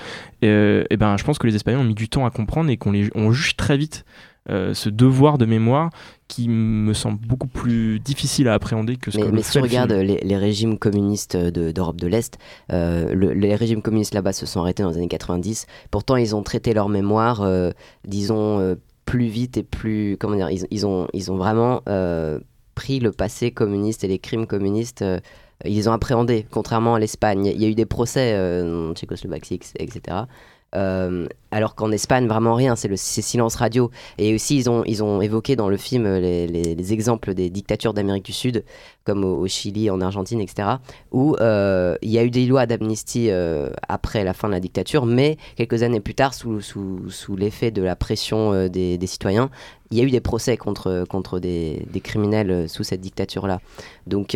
[0.41, 2.69] Et, euh, et, ben, je pense que les Espagnols ont mis du temps à comprendre
[2.69, 4.03] et qu'on les, on juge très vite
[4.49, 5.89] euh, ce devoir de mémoire
[6.27, 9.61] qui me semble beaucoup plus difficile à appréhender que ce mais, que mais si on
[9.61, 12.37] regarde les, les, régimes communistes d'Europe de, de l'Est,
[12.69, 15.65] euh, le, les régimes communistes là-bas se sont arrêtés dans les années 90.
[15.91, 17.71] Pourtant, ils ont traité leur mémoire, euh,
[18.05, 20.17] disons, plus vite et plus.
[20.19, 21.81] Comment dire Ils, ils ont, ils ont vraiment
[22.75, 25.05] pris le passé communiste et les crimes communistes
[25.65, 27.45] ils ont appréhendé, contrairement à l'Espagne.
[27.45, 30.25] Il y a eu des procès euh, en Tchécoslovaquie, etc.
[30.75, 33.91] Euh, alors qu'en Espagne, vraiment rien, c'est le silence radio.
[34.17, 37.49] Et aussi, ils ont, ils ont évoqué dans le film les, les, les exemples des
[37.49, 38.63] dictatures d'Amérique du Sud,
[39.03, 40.69] comme au, Chili, en Argentine, etc.,
[41.11, 44.59] où euh, il y a eu des lois d'amnistie euh, après la fin de la
[44.59, 48.97] dictature, mais quelques années plus tard, sous, sous, sous l'effet de la pression euh, des,
[48.97, 49.51] des, citoyens,
[49.91, 53.59] il y a eu des procès contre, contre des, des criminels sous cette dictature-là.
[54.07, 54.35] Donc,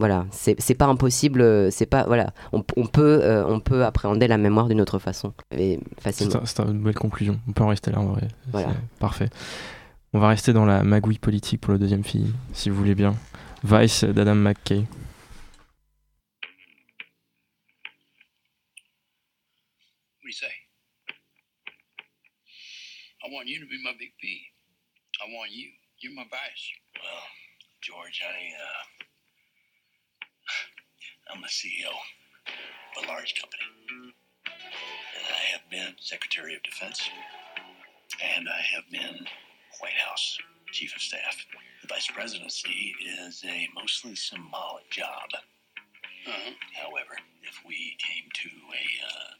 [0.00, 4.38] voilà, c'est pas impossible, c'est pas voilà, on, on peut euh, on peut appréhender la
[4.38, 6.44] mémoire d'une autre façon et facilement.
[6.44, 7.38] C'est une belle conclusion.
[7.46, 8.26] On peut en rester là en vrai.
[8.48, 8.72] Voilà.
[8.98, 9.28] Parfait.
[10.12, 13.14] On va rester dans la magouille politique pour le deuxième film, si vous voulez bien.
[13.62, 14.86] Vice d'Adam McKay.
[20.24, 20.50] We say?
[23.22, 24.50] I want you to be my big P.
[25.22, 25.68] I want you.
[26.00, 26.72] You're my vice.
[26.96, 27.22] Well,
[27.82, 28.99] George, I uh
[31.32, 31.90] I'm the CEO
[32.96, 33.62] of a large company.
[34.04, 37.08] And I have been Secretary of Defense.
[38.36, 39.26] And I have been
[39.78, 40.38] White House
[40.72, 41.46] Chief of Staff.
[41.82, 42.94] The Vice Presidency
[43.26, 45.28] is a mostly symbolic job.
[46.26, 46.50] Uh-huh.
[46.74, 49.30] However, if we came to a uh,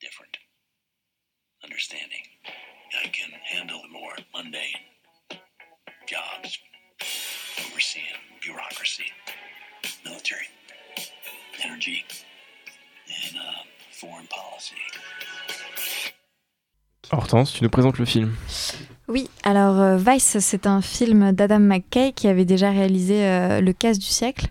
[0.00, 0.36] different
[1.62, 2.22] understanding,
[3.02, 5.40] I can handle the more mundane
[6.06, 6.58] jobs,
[7.66, 8.04] overseeing
[8.40, 9.06] bureaucracy,
[10.04, 10.48] military,
[11.64, 12.04] energy,
[13.08, 14.76] and uh, foreign policy.
[17.12, 18.32] Hortense, tu nous présentes le film.
[19.08, 23.72] Oui, alors euh, Vice, c'est un film d'Adam McKay qui avait déjà réalisé euh, Le
[23.72, 24.48] casse du siècle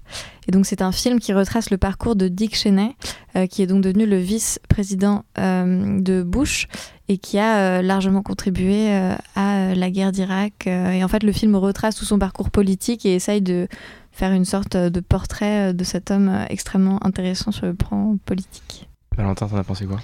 [0.47, 2.95] Et donc c'est un film qui retrace le parcours de Dick Cheney,
[3.35, 6.67] euh, qui est donc devenu le vice-président euh, de Bush
[7.07, 10.67] et qui a euh, largement contribué euh, à la guerre d'Irak.
[10.67, 13.67] Et en fait, le film retrace tout son parcours politique et essaye de
[14.15, 18.17] faire une sorte de portrait euh, de cet homme euh, extrêmement intéressant sur le plan
[18.25, 18.87] politique.
[19.17, 19.99] Valentin, t'en as pensé quoi?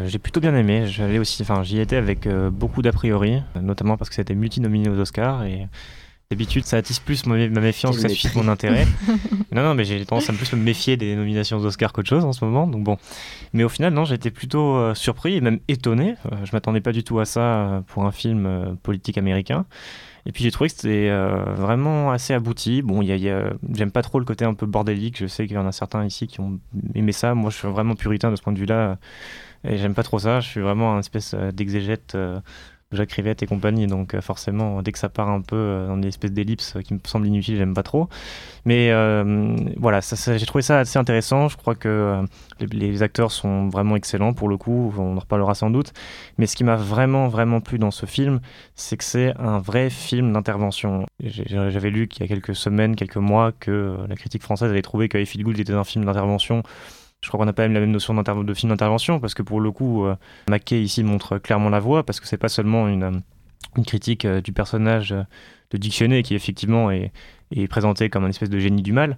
[0.00, 0.86] Euh, J'ai plutôt bien aimé.
[0.86, 4.34] J'allais aussi, enfin, j'y étais avec euh, beaucoup d'a priori, euh, notamment parce que c'était
[4.34, 5.66] multi-nominé aux Oscars et
[6.30, 8.86] d'habitude ça attise plus ma, ma méfiance que ça suscite mon intérêt.
[9.52, 12.10] non, non, mais j'ai tendance à me plus me méfier des nominations aux Oscars qu'autre
[12.10, 12.66] chose en ce moment.
[12.66, 12.98] Donc bon,
[13.54, 16.16] mais au final, non, j'étais plutôt euh, surpris et même étonné.
[16.30, 19.64] Euh, je m'attendais pas du tout à ça euh, pour un film euh, politique américain.
[20.26, 22.82] Et puis j'ai trouvé que c'était euh, vraiment assez abouti.
[22.82, 25.18] Bon, y y a- j'aime pas trop le côté un peu bordélique.
[25.18, 26.58] Je sais qu'il y en a certains ici qui ont
[26.94, 27.34] aimé ça.
[27.34, 28.98] Moi, je suis vraiment puritain de ce point de vue-là.
[29.64, 30.40] Et j'aime pas trop ça.
[30.40, 32.40] Je suis vraiment un espèce euh, d'exégète euh,
[32.92, 33.86] Jacques Rivette et compagnie.
[33.86, 36.94] Donc euh, forcément, dès que ça part un peu euh, dans des espèces d'ellipses qui
[36.94, 38.08] me semblent inutiles, j'aime pas trop.
[38.68, 41.48] Mais euh, voilà, j'ai trouvé ça assez intéressant.
[41.48, 42.22] Je crois que euh,
[42.70, 44.92] les, acteurs sont vraiment excellents pour le coup.
[44.98, 45.94] On en reparlera sans doute.
[46.36, 48.40] Mais ce qui m'a vraiment, vraiment plu dans ce film,
[48.74, 51.06] c'est que c'est un vrai film d'intervention.
[51.20, 54.82] J'avais lu qu'il y a quelques semaines, quelques mois, que euh, la critique française avait
[54.82, 56.62] trouvé que I Feel Good était un film d'intervention.
[57.22, 59.60] Je crois qu'on n'a pas même la même notion de film d'intervention, parce que pour
[59.60, 60.14] le coup, euh,
[60.48, 64.40] McKay ici montre clairement la voie, parce que c'est pas seulement une, euh, critique euh,
[64.40, 65.22] du personnage euh,
[65.72, 67.12] de Cheney, qui effectivement est,
[67.54, 69.16] est présenté comme un espèce de génie du mal.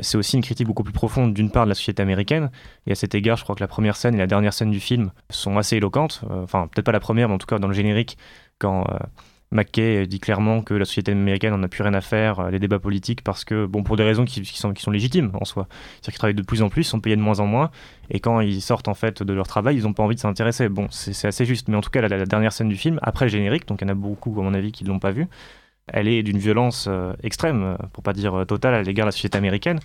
[0.00, 2.50] C'est aussi une critique beaucoup plus profonde d'une part de la société américaine
[2.86, 4.80] et à cet égard je crois que la première scène et la dernière scène du
[4.80, 7.74] film sont assez éloquentes enfin peut-être pas la première mais en tout cas dans le
[7.74, 8.16] générique
[8.58, 8.86] quand
[9.50, 12.58] McKay dit clairement que la société américaine n'en a plus rien à faire, euh, les
[12.58, 15.66] débats politiques, parce que, bon, pour des raisons qui, sont, légitimes en soi.
[15.68, 17.70] C'est-à-dire qu'ils travaillent de plus en plus, sont payés de moins en moins,
[18.10, 20.68] et quand ils sortent en fait de leur travail, ils n'ont pas envie de s'intéresser.
[20.68, 23.26] Bon, c'est assez juste, mais en tout cas, la, la dernière scène du film, après
[23.26, 25.12] le générique, donc il y en a beaucoup, à mon avis, qui ne l'ont pas
[25.12, 25.28] vu,
[25.92, 29.08] elle est d'une violence euh, extrême, euh, pour pas dire euh, totale, à l'égard de
[29.08, 29.80] la société américaine,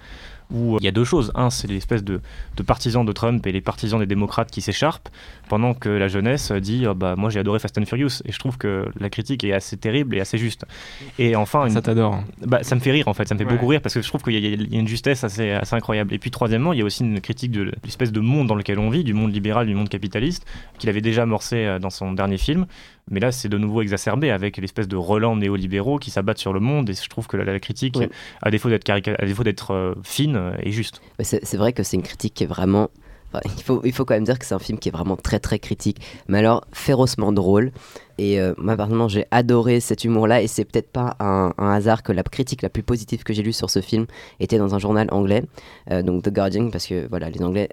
[0.51, 1.31] où euh, il y a deux choses.
[1.35, 2.21] Un, c'est l'espèce de,
[2.57, 5.09] de partisans de Trump et les partisans des démocrates qui s'écharpent,
[5.47, 8.21] pendant que la jeunesse dit Ah bah, Moi j'ai adoré Fast and Furious.
[8.25, 10.65] Et je trouve que la critique est assez terrible et assez juste.
[11.17, 12.13] Et enfin, une- Ça t'adore.
[12.15, 12.23] hein.
[12.45, 13.51] bah, ça me fait rire en fait, ça me fait Ouais.
[13.51, 15.51] beaucoup rire parce que je trouve qu'il y, a- il y a une justesse assez,
[15.51, 16.13] assez incroyable.
[16.13, 18.79] Et puis troisièmement, il y a aussi une critique de l'espèce de monde dans lequel
[18.79, 20.45] on vit, du monde libéral, du monde capitaliste,
[20.77, 22.65] qu'il avait déjà amorcé euh, dans son dernier film.
[23.09, 26.59] Mais là, c'est de nouveau exacerbé avec l'espèce de relents néolibéraux qui s'abattent sur le
[26.59, 26.89] monde.
[26.89, 28.07] Et je trouve que la, la critique, Oui.
[28.41, 31.01] à défaut d'être carica- à défaut d'être euh, fine, euh, est juste.
[31.21, 32.89] C'est vrai que c'est une critique qui est vraiment.
[33.45, 35.39] Il, faut, il faut quand même dire que c'est un film qui est vraiment très
[35.39, 37.71] très critique, mais alors férocement drôle.
[38.17, 42.11] Et euh, moi, personnellement, j'ai adoré cet humour-là, et c'est peut-être pas un, hasard que
[42.11, 44.07] la critique la plus positive que j'ai lue sur ce film
[44.41, 45.43] était dans un journal anglais,
[45.89, 47.69] euh, donc The Guardian, parce que voilà, les Anglais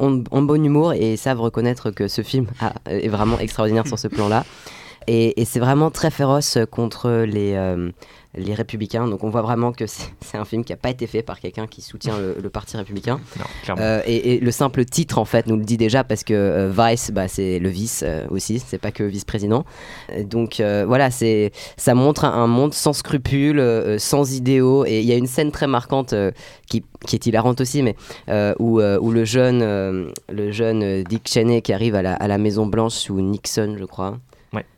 [0.00, 2.46] ont, ont bon humour et savent reconnaître que ce film
[2.86, 4.44] est vraiment extraordinaire sur ce plan-là.
[5.08, 7.90] Et, et c'est vraiment très féroce contre les, euh,
[8.36, 9.08] les républicains.
[9.08, 11.66] Donc on voit vraiment que c'est un film qui n'a pas été fait par quelqu'un
[11.66, 13.18] qui soutient le, le parti républicain.
[13.38, 13.74] Non.
[13.80, 16.70] Euh, et, et le simple titre en fait nous le dit déjà parce que euh,
[16.76, 19.64] Vice bah, c'est le vice euh, aussi, c'est pas que vice-président.
[20.12, 24.84] Euh, Donc euh, voilà, c'est ça montre un, un monde sans scrupules, euh, sans idéaux.
[24.84, 26.30] Et il y a une scène très marquante euh,
[26.68, 27.96] qui, qui est hilarante aussi, mais
[28.28, 32.02] euh, où, euh, où le jeune, euh, le jeune euh, Dick Cheney qui arrive à
[32.02, 34.18] la, à la Maison Blanche sous Nixon, je crois.
[34.52, 34.77] Ouais, Euh, c'est ça.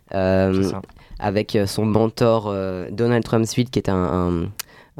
[1.18, 4.42] Avec euh, son mentor euh, Donald Rumsfeld, qui est un, un,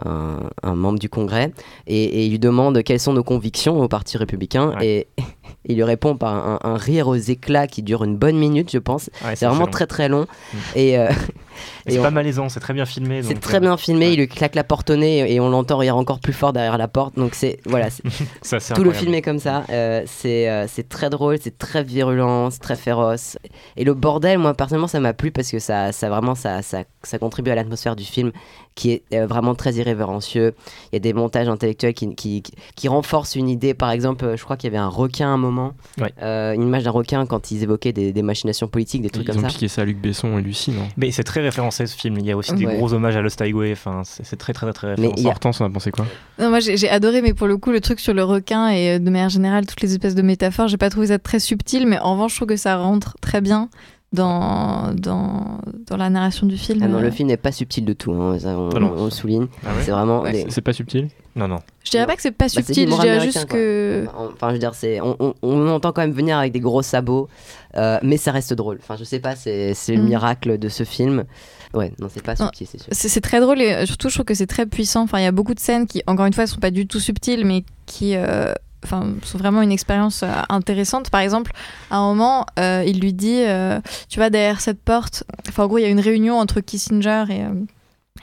[0.05, 1.53] un- un membre du Congrès,
[1.87, 4.87] et, et il lui demande quelles sont nos convictions au Parti républicain, Ouais.
[4.87, 5.23] et
[5.67, 8.79] il lui répond par un, un rire aux éclats qui dure une bonne minute, je
[8.79, 9.11] pense.
[9.25, 9.71] Ouais, c'est vraiment long.
[9.71, 10.27] très très long.
[10.53, 10.57] Mm.
[10.77, 10.97] Euh, et
[11.87, 13.23] c'est on- pas malaisant, c'est très bien filmé.
[13.23, 14.13] c'est très euh, bien filmé, ouais.
[14.15, 16.79] il lui claque la porte au nez et on l'entend rire encore plus fort derrière
[16.79, 17.17] la porte.
[17.17, 17.89] Donc c'est voilà,
[18.75, 19.65] tout le film est comme ça.
[19.71, 23.37] Euh, c'est euh, c'est très drôle, c'est très virulent, c'est très féroce.
[23.77, 26.85] Et le bordel, moi personnellement, ça m'a plu parce que ça, ça vraiment ça, ça,
[27.03, 28.33] ça contribue à l'atmosphère du film
[28.77, 30.55] qui est euh, vraiment très irrévérencieux.
[30.93, 33.75] Il y a des montages intellectuels qui, qui, qui- qui renforcent une idée.
[33.75, 36.13] Par exemple, euh, je crois qu'il y avait un requin à un moment, Ouais.
[36.23, 39.33] Euh, une image d'un requin quand ils évoquaient des, des machinations politiques, des trucs Ils
[39.35, 39.49] comme ont ça.
[39.49, 42.17] piqué ça à Luc Besson et Lucie, non Mais c'est très référencé ce film.
[42.19, 43.73] Il y a aussi des gros hommages à Lost Highway.
[43.73, 45.23] Enfin, c'est très très très référencé.
[45.23, 46.07] y a- Hortense, on a pensé quoi
[46.39, 48.97] Non, moi j'ai j'ai adoré, mais pour le coup, le truc sur le requin et
[48.97, 51.87] euh, de manière générale, toutes les espèces de métaphores, j'ai pas trouvé ça très subtil,
[51.87, 53.69] mais en revanche, je trouve que ça rentre très bien
[54.13, 56.81] dans, dans, dans la narration du film.
[56.83, 58.95] Ah non, le film n'est pas subtil de tout, hein, ça, on, Ah non.
[58.97, 59.47] on le souligne.
[59.65, 60.23] Ah ouais c'est vraiment.
[60.23, 61.59] Ouais, des- c'est- pas subtil Non, non.
[61.85, 63.57] Je dirais pas que c'est pas Bah, subtil, je dirais juste quoi.
[63.57, 64.07] que.
[64.35, 66.83] Enfin, je veux dire, c'est, on, on, on entend quand même venir avec des gros
[66.83, 67.29] sabots,
[67.77, 68.79] euh, mais ça reste drôle.
[68.83, 70.07] Enfin, je sais pas, c'est, c'est le Mm.
[70.07, 71.25] miracle de ce film.
[71.73, 72.47] Ouais, non, c'est pas Non.
[72.47, 72.89] subtil, c'est sûr.
[72.91, 75.03] C'est c'est très drôle et surtout, je trouve que c'est très puissant.
[75.03, 76.99] Enfin, il y a beaucoup de scènes qui, encore une fois, sont pas du tout
[76.99, 78.17] subtiles, mais qui.
[78.17, 81.11] euh, Enfin, sont vraiment une expérience euh, intéressante.
[81.11, 81.53] Par exemple,
[81.91, 85.25] à un moment, euh, il lui dit, euh, tu vois, derrière cette porte.
[85.49, 87.43] Enfin, en gros, il y a une réunion entre Kissinger et,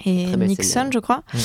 [0.10, 1.24] et Très belle Nixon, je crois.
[1.34, 1.38] Mm.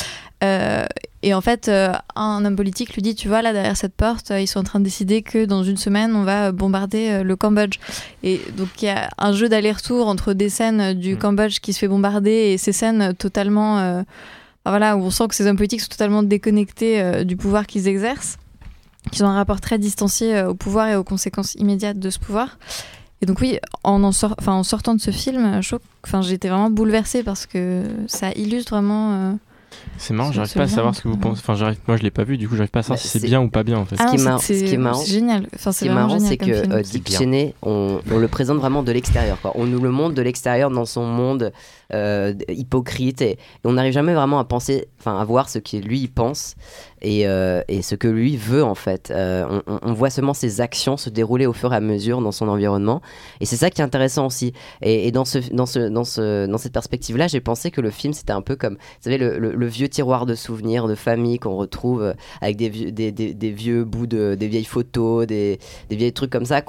[0.45, 0.87] Euh,
[1.23, 4.33] Et en fait, euh, un homme politique lui dit, tu vois, là, derrière cette porte,
[4.33, 7.37] euh, ils sont en train de décider que dans une semaine, on va bombarder le
[7.37, 7.79] Cambodge.
[8.25, 11.19] Et donc, il y a un jeu d'aller-retour entre des scènes du Mm.
[11.19, 14.05] Cambodge qui se fait bombarder et ces scènes totalement...
[14.65, 18.37] voilà, où on sent que ces hommes politiques sont totalement déconnectés du pouvoir qu'ils exercent,
[19.11, 22.19] qu'ils ont un rapport très distancié euh, au pouvoir et aux conséquences immédiates de ce
[22.19, 22.59] pouvoir.
[23.21, 25.61] Et donc oui, en, en, sort- enfin, en sortant de ce film,
[26.05, 29.13] enfin, j'ai été vraiment bouleversée parce que ça illustre vraiment...
[29.13, 29.33] euh,
[29.97, 31.41] C'est marrant, j'arrive pas à savoir ce que vous pensez.
[31.41, 33.07] Enfin, j'arrive, moi je l'ai pas vu, du coup j'arrive pas à savoir Bah, si
[33.09, 33.95] c'est bien ou pas bien en fait.
[33.97, 35.47] Ce qui est non, marrant- c'est- ce qui est marrant- c'est génial.
[35.55, 36.83] Enfin, Ce c'est qui est vraiment marrant, c'est que euh.
[37.09, 39.41] Cheney, on, on le présente vraiment de l'extérieur.
[39.41, 39.53] quoi.
[39.55, 41.53] On nous le montre de l'extérieur dans son monde
[41.95, 46.09] euh, hypocrite et, on n'arrive jamais vraiment à penser, enfin à voir ce que lui
[46.09, 46.55] pense
[47.01, 49.11] et, euh, et ce que lui veut en fait.
[49.11, 52.49] Euh, on, voit seulement ses actions se dérouler au fur et à mesure dans son
[52.49, 53.01] environnement
[53.41, 54.53] et c'est ça qui est intéressant aussi.
[54.83, 58.13] Et, dans, ce, dans, ce, dans, ce, dans cette perspective-là, j'ai pensé que le film
[58.13, 61.57] c'était un peu comme, vous savez, le, le- vieux tiroir de souvenirs de famille qu'on
[61.57, 66.13] retrouve avec des vieux, des, des- vieux bouts de, des vieilles photos, des, des vieilles
[66.13, 66.63] trucs comme ça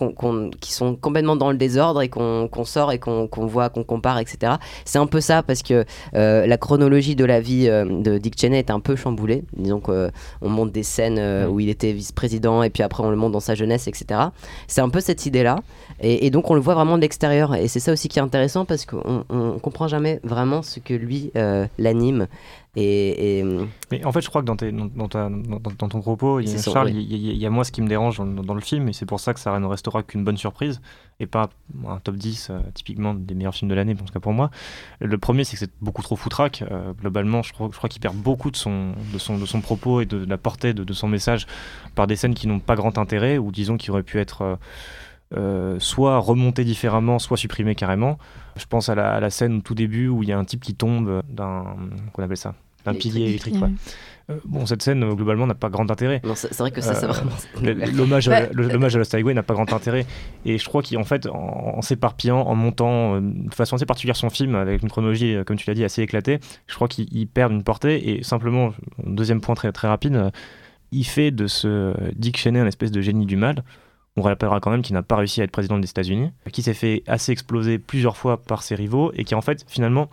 [0.60, 3.84] qui sont complètement dans le désordre et qu'on qu'on sort et qu'on qu'on voit, qu'on
[3.84, 4.54] compare, etc.
[4.86, 8.40] C'est un peu ça parce que euh, la chronologie de la vie euh, de Dick
[8.40, 9.44] Cheney est un peu chamboulée.
[9.56, 13.16] Disons qu'on monte des scènes euh, où il était vice-président et puis après on le
[13.16, 14.20] monte dans sa jeunesse, etc.
[14.68, 15.58] C'est un peu cette idée-là.
[16.00, 17.56] Et, et donc on le voit vraiment de l'extérieur.
[17.56, 20.94] Et c'est ça aussi qui est intéressant parce qu'on on comprend jamais vraiment ce que
[20.94, 22.28] lui euh, l'anime.
[22.76, 23.44] Et, et,
[23.92, 26.40] Mais en fait, je crois que dans, tes- dans, dans ta- dans- dans ton propos,
[26.40, 27.88] il y a, ça, Charles, il y, a- il y a moi ce qui me
[27.88, 30.82] dérange dans, le film, et c'est pour ça que ça ne restera qu'une bonne surprise,
[31.20, 31.50] et pas
[31.88, 34.50] un top 10 euh, typiquement des meilleurs films de l'année, en tout cas pour moi.
[35.00, 36.64] Le premier, c'est que c'est beaucoup trop foutraque.
[36.72, 39.62] Euh, globalement, je crois, je crois qu'il perd beaucoup de son, de, son, de son
[39.62, 41.46] propos et de, la portée de, de son message
[41.94, 44.42] par des scènes qui n'ont pas grand intérêt, ou disons qui auraient pu être...
[44.42, 44.56] euh,
[45.36, 48.20] euh, soit remontées différemment, soit supprimées carrément.
[48.56, 50.46] Je pense à la, à la scène au tout début où il y a un
[50.46, 51.76] type qui tombe d'un
[52.12, 52.54] qu'on appelle ça
[52.86, 53.56] d'un pilier électrique.
[53.62, 53.70] Ouais.
[54.30, 56.22] Euh, bon, cette scène, euh, globalement, n'a pas grand intérêt.
[56.24, 57.32] non, c'est c'est vrai que ça, c'est Euh, vraiment.
[57.62, 60.06] L- L'hommage à, Bah, à Lost Highway n'a pas grand intérêt.
[60.46, 64.16] Et je crois qu'en fait, en, en s'éparpillant, en montant euh, de façon assez particulière
[64.16, 67.08] son film, avec une chronologie, euh, comme tu l'as dit, assez éclatée, je crois qu'il
[67.12, 68.12] il perd une portée.
[68.18, 68.74] Et simplement,
[69.06, 70.30] un deuxième point très, très rapide, euh,
[70.94, 73.64] il fait de ce Dick Cheney un espèce de génie du mal.
[74.16, 76.76] On rappellera quand même qu'il n'a pas réussi à être président des États-Unis, qui s'est
[76.76, 80.08] fait assez exploser plusieurs fois par ses rivaux et qui en fait finalement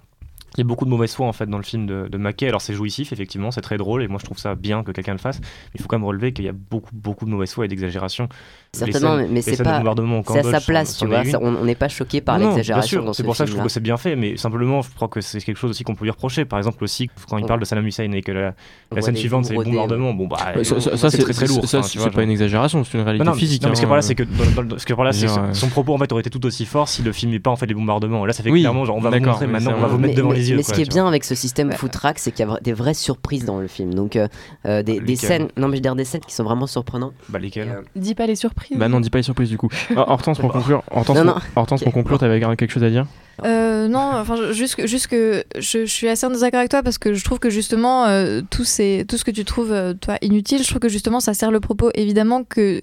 [0.57, 2.49] il y a beaucoup de mauvaise foi en fait dans le film de, de Mackay.
[2.49, 5.13] Alors c'est jouissif effectivement, c'est très drôle et moi je trouve ça bien que quelqu'un
[5.13, 5.41] le fasse.
[5.41, 7.69] Mais il faut quand même relever qu'il y a beaucoup beaucoup de mauvaise foi et
[7.69, 8.29] d'exagération.
[8.73, 9.83] Certainement, mais- c'est pas.
[10.27, 11.43] C'est à sa place, sont tu vois.
[11.43, 13.81] on n'est pas choqué par l'exagération ce C'est pour ça que je trouve que c'est
[13.81, 16.45] bien fait, mais simplement, je crois que c'est quelque chose aussi qu'on peut lui reprocher.
[16.45, 18.55] Par exemple, aussi, quand il parle de Saddam Hussein et que la,
[19.01, 21.67] scène suivante, c'est les bombardements, bon, bah, Ouais, ça, ça, c'est très très lourd.
[21.67, 23.63] Ça, c'est pas une exagération, c'est une réalité physique.
[23.63, 23.89] non, mais ce hein.
[23.89, 25.69] par là, c'est que, dans- dans- ce qui est par là, c'est que euh, son
[25.69, 27.75] propos en fait aurait été tout aussi fort s'il le filmait pas en fait les
[27.75, 28.25] bombardements.
[28.27, 30.15] Là, ça fait Oui, clairement genre on va vous montrer maintenant, on va vous mettre
[30.15, 30.57] devant les yeux.
[30.57, 31.09] mais quoi, ce qui est bien vois.
[31.11, 33.95] avec ce système footrack, c'est qu'il y a des vraies surprises dans le film.
[33.95, 34.29] Donc, euh,
[34.67, 36.45] euh, des, Ah, des lesquelles scènes, non mais je veux dire des scènes qui sont
[36.45, 37.13] vraiment surprenantes.
[37.29, 38.77] Bah lesquels Euh, Dis pas les surprises.
[38.79, 39.69] Bah non, dis pas les surprises du coup.
[39.97, 41.41] Ah, Hortense pour conclure, Hortense, Non, pour- non.
[41.57, 43.07] Hortense, pour conclure, t'avais quelque chose à dire
[43.45, 46.83] Euh, non, enfin, juste, que- juste que je, je suis assez en désaccord avec toi
[46.83, 49.95] parce que je trouve que justement, euh, tout, ces- tout ce que tu trouves, euh,
[49.95, 51.91] toi, inutile, je trouve que justement, ça sert le propos.
[51.95, 52.83] Évidemment que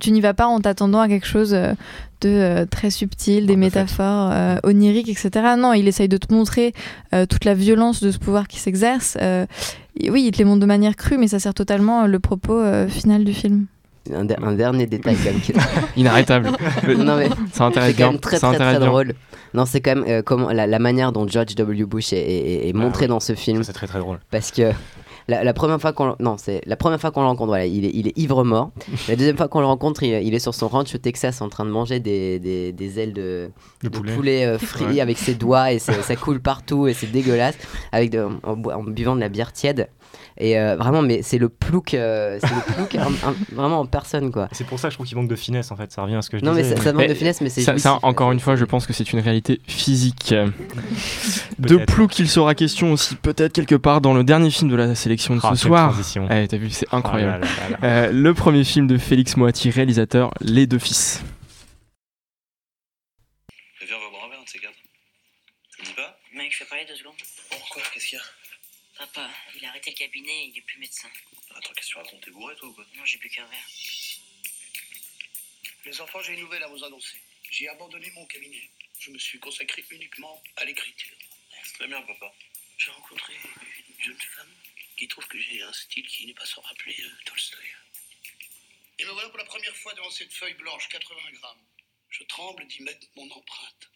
[0.00, 1.72] tu n'y vas pas en t'attendant à quelque chose euh,
[2.22, 5.30] de euh, très subtil, des métaphores euh, oniriques, etc.
[5.58, 6.72] Non, il essaye de te montrer
[7.14, 9.16] euh, toute la violence de ce pouvoir qui s'exerce.
[9.20, 9.46] Euh,
[10.10, 12.88] oui, il te les montre de manière crue, mais ça sert totalement le propos euh,
[12.88, 13.66] final du film.
[14.14, 15.40] un, der- un dernier détail quand même.
[15.40, 15.52] qui-
[15.96, 16.50] Inarrêtable.
[16.98, 19.14] non mais Ça c'est quand même très très drôle.
[19.54, 21.84] Non, c'est quand même euh, comment la, la manière dont George W.
[21.86, 23.08] Bush est, est- est Ah montré oui.
[23.08, 23.62] dans ce film.
[23.64, 24.18] C'est très très drôle.
[24.30, 24.70] parce que
[25.28, 27.84] la, la première fois qu'on non c'est la première fois qu'on le rencontre voilà il
[27.84, 28.70] est, il est ivre mort
[29.08, 31.48] la deuxième fois qu'on le rencontre il, il est sur son ranch au Texas en
[31.48, 33.50] train de manger des, des, des ailes de,
[33.82, 34.14] Le de poulet.
[34.14, 35.00] poulet euh, frit Ouais.
[35.00, 37.56] avec ses doigts et ça, ça coule partout et c'est dégueulasse
[37.92, 39.88] avec de- en, buvant de la bière tiède
[40.38, 43.86] et euh, vraiment mais c'est le plouc euh, c'est le plouc un- un- vraiment en
[43.86, 45.90] personne quoi C'est pour ça que je trouve qu'il manque de finesse en fait.
[45.90, 46.76] Ça revient à ce que je non mais disais.
[46.76, 48.86] ça, ça demande Mais de finesse mais c'est Ça, ça, encore une fois, je pense
[48.86, 50.34] que c'est une réalité physique.
[51.58, 51.86] De Peut-être.
[51.92, 55.15] plou qu'il sera question aussi, peut-être quelque part dans le dernier film de la sélection
[55.16, 55.90] de Ah, ce quelle soir.
[55.92, 56.28] transition.
[56.30, 57.44] Eh, T'as vu, c'est incroyable.
[57.44, 58.06] Ah là là là là.
[58.08, 61.22] Euh, le premier film de Félix Moati, réalisateur Les Deux Fils.
[63.82, 64.74] Viens, on va boire un verre, un de ces quatre.
[65.76, 67.14] Tu me dis pas Mec, je peux parler deux secondes
[67.50, 68.24] Pourquoi Qu'est-ce qu'il y a
[68.98, 71.08] Papa, il a arrêté le cabinet, il est plus médecin.
[71.54, 73.68] Attends, qu'est-ce que tu racontes T'es bourré, toi, ou quoi Non, j'ai plus qu'un verre.
[75.84, 77.16] Les enfants, j'ai une nouvelle à vous annoncer.
[77.50, 78.70] J'ai abandonné mon cabinet.
[78.98, 81.14] Je me suis consacré uniquement à l'écriture.
[81.74, 82.32] Très bien, papa.
[82.78, 83.34] J'ai rencontré
[83.88, 84.48] une jeune femme
[84.96, 87.66] qui trouve que j'ai un style qui n'est pas sans rappeler euh, Tolstoï.
[88.98, 91.66] Et me voilà pour la première fois devant cette feuille blanche, 80 grammes.
[92.08, 93.90] Je tremble d'y mettre mon empreinte.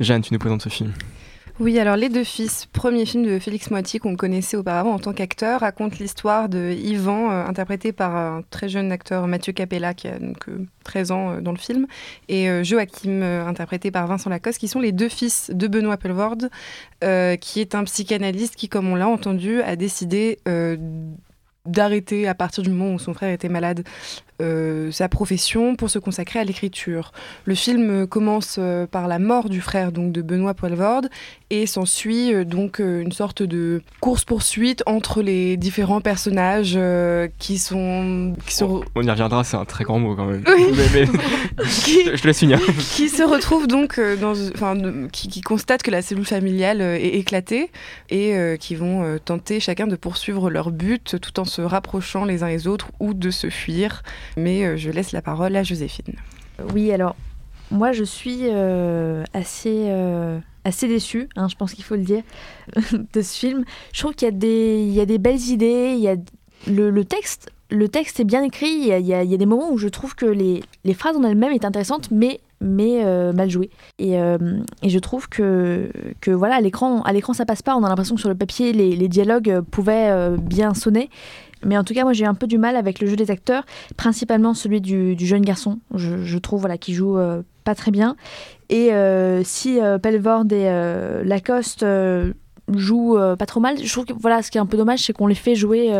[0.00, 0.94] Jeanne, tu nous présentes ce film.
[1.62, 5.12] Oui, alors Les Deux Fils, premier film de Félix Moiti qu'on connaissait auparavant en tant
[5.12, 10.08] qu'acteur, raconte l'histoire de Yvan, euh, interprété par un très jeune acteur Mathieu Capella, qui
[10.08, 11.86] a donc euh, 13 ans euh, dans le film,
[12.28, 15.98] et euh, Joachim, euh, interprété par Vincent Lacoste, qui sont les deux fils de Benoît
[15.98, 16.50] Pelvorde,
[17.04, 20.76] euh, qui est un psychanalyste qui, comme on l'a entendu, a décidé euh,
[21.64, 24.31] d'arrêter à partir du moment où son frère était malade euh,
[24.90, 27.12] sa profession pour se consacrer à l'écriture.
[27.44, 31.08] Le film euh, commence euh, par la mort du frère donc de Benoît Poelvoorde
[31.50, 37.58] et s'ensuit euh, donc euh, une sorte de course-poursuite entre les différents personnages euh, qui
[37.58, 38.34] sont...
[38.46, 38.82] Qui sont...
[38.94, 40.42] On y reviendra, c'est un très grand mot quand même.
[40.46, 40.64] Oui.
[40.76, 42.60] Mais- mais- Qui- je te laisse finir.
[42.94, 44.76] qui se retrouvent donc euh, dans, enfin,
[45.12, 47.70] qui, qui constatent que la cellule familiale euh, est éclatée
[48.10, 52.24] et euh, qui vont euh, tenter chacun de poursuivre leur but tout en se rapprochant
[52.24, 54.02] les uns les autres ou de se fuir.
[54.36, 56.14] Mais euh, je laisse la parole à Joséphine.
[56.72, 57.16] Oui, alors
[57.70, 62.22] moi je suis euh, assez, euh, assez déçue, hein, je pense qu'il faut le dire,
[63.12, 63.64] de ce film.
[63.92, 66.16] Je trouve qu'il y, a des- il y a des belles idées, il y a
[66.66, 67.50] le, texte.
[67.70, 70.62] Le texte est bien écrit, il y, a, des moments où je trouve que les,
[70.84, 73.02] les phrases en elles-mêmes est intéressantes, mais, mais
[73.32, 73.70] mal jouées.
[73.98, 77.74] Et, et je trouve que, que voilà, à l'écran, à l'écran ça passe pas.
[77.74, 81.10] On a l'impression que sur le papier, les, dialogues pouvaient bien sonner.
[81.64, 83.64] Mais en tout cas, moi j'ai un peu du mal avec le jeu des acteurs,
[83.96, 87.90] principalement celui du, du jeune garçon, je, je trouve voilà, qui joue euh, pas très
[87.90, 88.16] bien.
[88.68, 91.84] Et euh, si euh, Pelvord et euh, Lacoste
[92.74, 95.12] jouent pas trop mal, je trouve que voilà, ce qui est un peu dommage, c'est
[95.12, 95.92] qu'on les fait jouer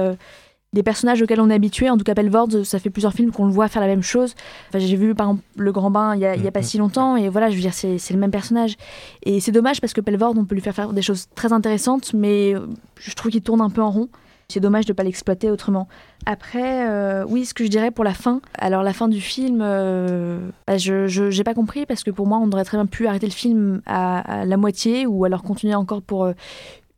[0.73, 1.91] des personnages auxquels on est habitué.
[1.91, 4.35] En tout cas, Pelvord, ça fait plusieurs films qu'on le voit faire la même chose.
[4.69, 7.17] Enfin, j'ai vu par exemple Le Grand Bain il y a, a pas si longtemps,
[7.17, 8.77] et voilà, je veux dire, c'est le même personnage.
[9.25, 12.15] Et c'est dommage parce que Pelvord, on peut lui faire faire des choses très intéressantes,
[12.15, 12.55] mais
[12.99, 14.09] je trouve qu'il tourne un peu en rond.
[14.53, 15.89] C'est dommage de ne pas l'exploiter autrement.
[16.27, 18.43] Après, euh, oui, ce que je dirais pour la fin.
[18.59, 22.39] Alors, la fin du film, euh, bah, je n'ai pas compris parce que pour moi,
[22.39, 26.03] on aurait très bien pu arrêter le film à, la moitié ou alors continuer encore
[26.03, 26.33] pour euh,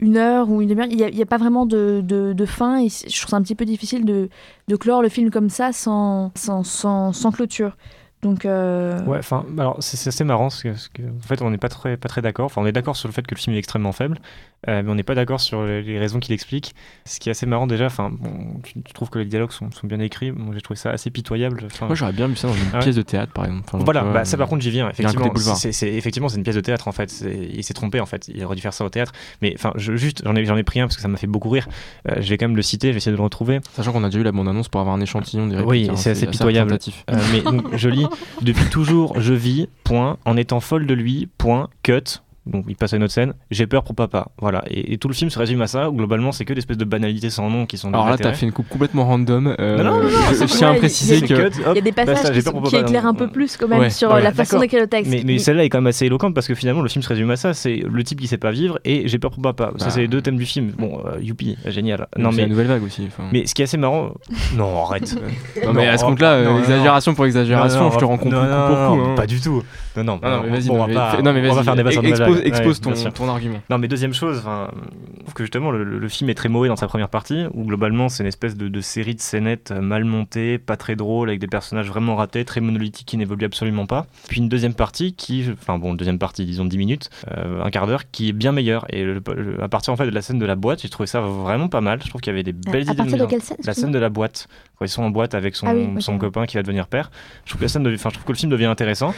[0.01, 0.89] une heure ou une demi-heure.
[0.91, 4.05] Il n'y a, pas vraiment de, de, fin je trouve ça un petit peu difficile
[4.05, 4.29] de,
[4.67, 7.77] de clore le film comme ça sans, sans, sans clôture.
[8.25, 11.51] Donc, euh, Ouais, enfin, alors c'est assez marrant parce que, parce que, en fait, on
[11.51, 12.47] n'est pas très, pas très d'accord.
[12.47, 14.19] Enfin, on est d'accord sur le fait que le film est extrêmement faible,
[14.67, 16.75] euh, mais on n'est pas d'accord sur les, les raisons qu'il explique.
[17.05, 19.71] Ce qui est assez marrant déjà, enfin, bon, tu, tu trouves que les dialogues sont,
[19.73, 20.33] sont bien écrits.
[20.33, 21.61] Moi, j'ai trouvé ça assez pitoyable.
[21.67, 22.83] Enfin, Moi, j'aurais bien vu ça dans une Ah ouais.
[22.85, 23.65] pièce de théâtre, par exemple.
[23.67, 24.89] Enfin, voilà, bah, ça par euh, contre j'y viens.
[24.89, 27.13] Effectivement, c'est effectivement c'est une pièce de théâtre en fait.
[27.53, 28.29] Il s'est trompé en fait.
[28.29, 29.13] Il aurait dû faire ça au théâtre.
[29.43, 31.27] Mais enfin, je- juste j'en ai j'en ai pris un parce que ça m'a fait
[31.27, 31.69] beaucoup rire.
[32.09, 32.89] Euh, je vais quand même le citer.
[32.89, 33.61] Je vais essayer de le retrouver.
[33.75, 36.11] Sachant qu'on a déjà eu la bande-annonce pour avoir un échantillon des Oui, répliques, c'est
[36.13, 36.73] assez pitoyable.
[37.11, 38.07] Euh, mais donc, je lis
[38.43, 42.21] depuis toujours, je vis, point, en étant folle de lui, point, cut.
[42.47, 44.29] Donc il passe à une autre scène, j'ai peur pour papa.
[44.39, 44.63] Voilà.
[44.69, 46.77] Et, et tout le film se résume à ça, où globalement c'est que des espèces
[46.77, 49.55] de banalités sans nom qui sont Alors là, t'as fait une coupe complètement random.
[49.59, 51.35] euh, Non, non, non, non, je, tiens à préciser il y que.
[51.35, 52.33] a- Il y a des passages
[52.69, 55.11] qui, éclairent un peu plus quand même Ouais, sur ouais, la façon d'écrire le texte.
[55.11, 57.31] Mais, mais celle-là est quand même assez éloquente parce que finalement le film se résume
[57.31, 59.73] à ça c'est le type qui sait pas vivre et j'ai peur pour papa.
[59.77, 60.73] Ça, c'est les deux thèmes du film.
[60.79, 62.09] Bon, euh, youpi, génial.
[62.19, 63.09] Non, c'est mais, la nouvelle vague aussi.
[63.33, 64.13] mais ce qui est assez marrant.
[64.57, 65.17] Non, arrête.
[65.65, 68.41] Non, mais à ce oh, compte-là, euh, exagération pour exagération, je te rends compte non,
[68.43, 69.11] coup non, pour non, coup.
[69.11, 69.15] hein.
[69.17, 69.63] Pas du tout.
[69.97, 72.95] Non, non, Non, mais vas-y, on va non, mais vas-y, expose, Vague.
[72.95, 73.61] expose Ouais, ton, ton argument.
[73.71, 76.69] Non, mais deuxième chose, je trouve que justement le, le- le film est très mauvais
[76.69, 79.81] dans sa première partie, où globalement c'est une espèce de, de série de scénettes euh,
[79.81, 83.87] mal montées, pas très drôle, avec des personnages vraiment ratés, très monolithiques qui n'évoluent absolument
[83.87, 84.07] pas.
[84.29, 87.87] Puis une deuxième partie qui, enfin bon, deuxième partie, disons 10 minutes, euh, un quart
[87.87, 88.85] d'heure, qui est bien meilleure.
[88.91, 91.07] Et le- le- à partir en fait de la scène de la boîte, j'ai trouvé
[91.07, 92.01] ça vraiment pas mal.
[92.03, 92.97] Je trouve qu'il y avait des belles à idées.
[92.97, 94.49] partir de quelle scène La scène de la boîte,
[94.79, 97.11] quand ils sont en boîte avec son, Ah oui, son copain qui va devenir père.
[97.45, 99.15] Je trouve que la scène, enfin, je trouve que le film devient intéressant.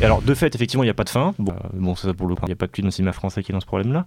[0.00, 1.34] Et alors, de fait, effectivement, il n'y a pas de fin.
[1.38, 3.12] Bon, euh, bon ça pour le coup, il n'y a pas que dans le cinéma
[3.12, 4.06] français qui est dans ce problème-là.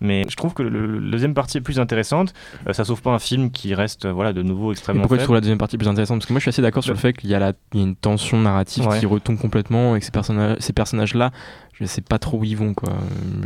[0.00, 2.32] Mais je trouve que le, le deuxième partie est plus intéressante.
[2.68, 5.16] Euh, ça sauve pas un film qui reste, euh, voilà, de nouveau Et extrêmement pourquoi
[5.16, 5.24] tu faible.
[5.26, 6.18] trouves la deuxième partie plus intéressante?
[6.20, 7.80] Parce que moi, je suis assez d'accord sur le fait qu'il y, a la- il
[7.80, 9.00] y a une tension narrative Ouais.
[9.00, 11.32] qui retombe complètement et que ces personnages, ces personnages-là,
[11.78, 12.72] je sais pas trop où ils vont.
[12.74, 12.90] Quoi.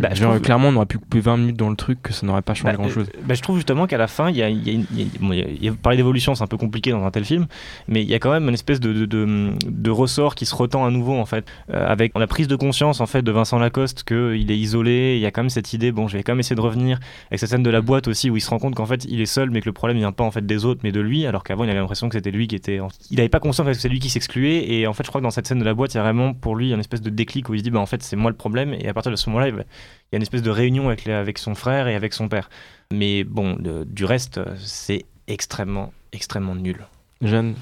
[0.01, 2.13] Bah, je Genre, trouve- Clairement, on aurait pu couper 20 minutes dans le truc, que
[2.13, 3.09] ça n'aurait pas changé Bah, grand-chose.
[3.15, 5.07] euh, bah, je trouve justement qu'à la fin, il y a, y a y a-
[5.21, 7.25] bon, y a- il y a- parler d'évolution, c'est un peu compliqué dans un tel
[7.25, 7.47] film,
[7.89, 10.55] mais il y a quand même une espèce de, de, de- de ressort qui se
[10.55, 13.59] retend à nouveau en fait, Euh, avec la prise de conscience en fait de Vincent
[13.59, 15.15] Lacoste qu'il est isolé.
[15.17, 16.99] Il y a quand même cette idée, bon, je vais quand même essayer de revenir
[17.29, 19.21] avec cette scène de la boîte aussi où il se rend compte qu'en fait il
[19.21, 21.27] est seul, mais que le problème vient pas en fait des autres, mais de lui,
[21.27, 23.65] alors qu'avant il avait l'impression que c'était lui qui était, en- il n'avait pas conscience
[23.67, 24.71] en fait, que c'est lui qui s'excluait.
[24.73, 26.03] Et en fait, je crois que dans cette scène de la boîte, il y a
[26.03, 28.17] vraiment pour lui une espèce de déclic où il se dit, bah en fait c'est
[28.21, 28.75] moi le problème.
[28.75, 31.13] Et à partir de ce moment-là, il y a une espèce de réunion avec, les-
[31.13, 32.49] avec son frère et avec son père.
[32.93, 36.79] Mais bon, le- du reste, c'est extrêmement, extrêmement nul.
[37.23, 37.55] Jeanne,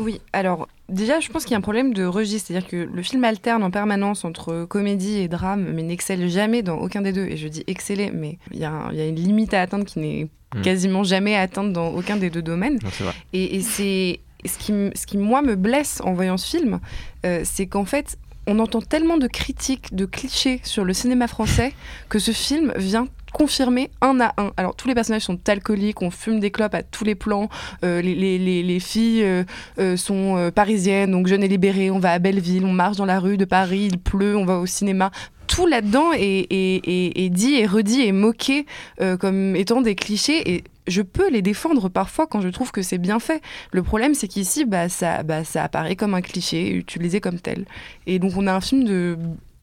[0.00, 3.02] Oui, alors déjà, je pense qu'il y a un problème de registre, c'est-à-dire que le
[3.02, 7.26] film alterne en permanence entre comédie et drame, mais n'excelle jamais dans aucun des deux.
[7.26, 9.62] Et je dis exceller, mais il y, a un- il y a une limite à
[9.62, 10.62] atteindre qui n'est Mm.
[10.62, 12.78] quasiment jamais atteinte dans aucun des deux domaines.
[12.82, 13.14] non, c'est vrai.
[13.32, 16.80] Et, et c'est ce qui, ce qui, moi, me blesse en voyant ce film,
[17.24, 21.72] euh, c'est qu'en fait, on entend tellement de critiques, de clichés sur le cinéma français
[22.08, 24.52] que ce film vient confirmer un à un.
[24.56, 27.48] Alors tous les personnages sont alcooliques, on fume des clopes à tous les plans,
[27.84, 29.42] euh, les, les- les- les filles euh,
[29.80, 33.18] euh, sont parisiennes, donc jeunes et libérées, on va à Belleville, on marche dans la
[33.18, 35.10] rue de Paris, il pleut, on va au cinéma.
[35.46, 38.66] Tout là-dedans est, est- est- est dit et redit et moqué
[39.00, 42.82] euh, comme étant des clichés et je peux les défendre parfois quand je trouve que
[42.82, 43.40] c'est bien fait.
[43.72, 47.64] Le problème, c'est qu'ici, bah, ça, bah, ça apparaît comme un cliché, utilisé comme tel.
[48.06, 49.16] Et donc, on a un film de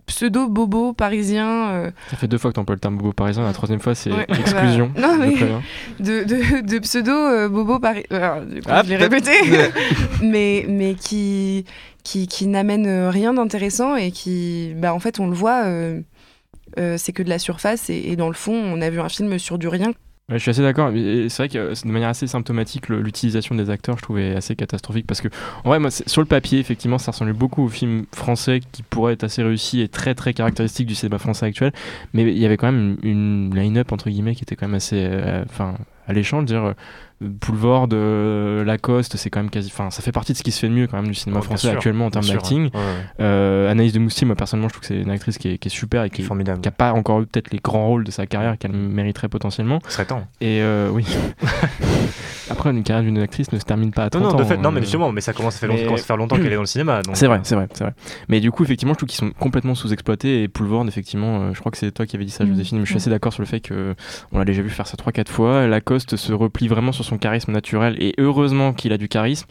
[0.07, 1.69] pseudo-bobo parisien.
[1.69, 3.95] euh, Ça fait deux fois que tu emploies le terme bobo parisien, la troisième fois
[3.95, 4.25] c'est Ouais.
[4.29, 4.91] exclusion.
[4.95, 5.35] Bah, non, mais-
[6.03, 8.41] de, de, de pseudo-bobo parisien.
[8.45, 9.31] du coup, Ah, je l'ai répété.
[10.23, 11.65] mais mais qui,
[12.03, 16.01] qui, n'amène euh, rien d'intéressant et qui, bah, en fait, on le voit, euh,
[16.79, 17.89] euh, c'est que de la surface.
[17.89, 19.93] Et, dans le fond, on a vu un film sur du rien.
[20.29, 20.91] Je suis assez d'accord.
[20.93, 25.05] C'est vrai que euh, de manière assez symptomatique, l'utilisation des acteurs, je trouvais assez catastrophique
[25.05, 25.27] parce que,
[25.63, 29.25] en vrai, sur le papier, effectivement, ça ressemblait beaucoup aux films français qui pourraient être
[29.25, 31.73] assez réussis et très très caractéristiques du cinéma français actuel.
[32.13, 35.03] Mais il y avait quand même une, line-up entre guillemets qui était quand même assez,
[35.03, 35.75] euh, enfin,
[36.07, 36.45] alléchante.
[36.45, 36.73] Dire euh,
[37.21, 40.59] Boulevard, euh, Lacoste, c'est quand même quasi, enfin, ça fait partie de ce qui se
[40.59, 42.63] fait de mieux quand même du cinéma Oh, français sûr, actuellement en termes d'acting.
[42.65, 42.81] ouais, ouais.
[43.21, 45.67] Euh, Anaïs de Moustier, moi personnellement, je trouve que c'est une actrice qui est, qui
[45.67, 46.61] est super et qui, Formidable.
[46.61, 49.79] qui a pas encore eu peut-être les grands rôles de sa carrière qu'elle mériterait potentiellement.
[49.85, 50.25] Ce serait temps.
[50.41, 51.05] Et euh, oui.
[52.49, 54.37] Après, une carrière d'une actrice ne se termine pas à 30 Non, non, ans.
[54.39, 55.85] de fait, non, mais euh, justement, mais ça commence à faire, mais-
[56.17, 57.01] longtemps, qu'elle est dans le cinéma.
[57.13, 57.93] C'est vrai, c'est vrai, c'est vrai.
[58.27, 61.59] Mais du coup, effectivement, je trouve qu'ils sont complètement sous-exploités et Poulvord, effectivement, euh, je
[61.59, 62.47] crois que c'est toi qui avais dit ça, Mm.
[62.49, 63.95] Joséphine, mais je suis assez d'accord sur le fait que
[64.33, 65.67] on l'a déjà vu faire ça 3-4 fois.
[65.67, 69.47] Lacoste se replie vraiment sur son charisme naturel et heureusement qu'il a du charisme.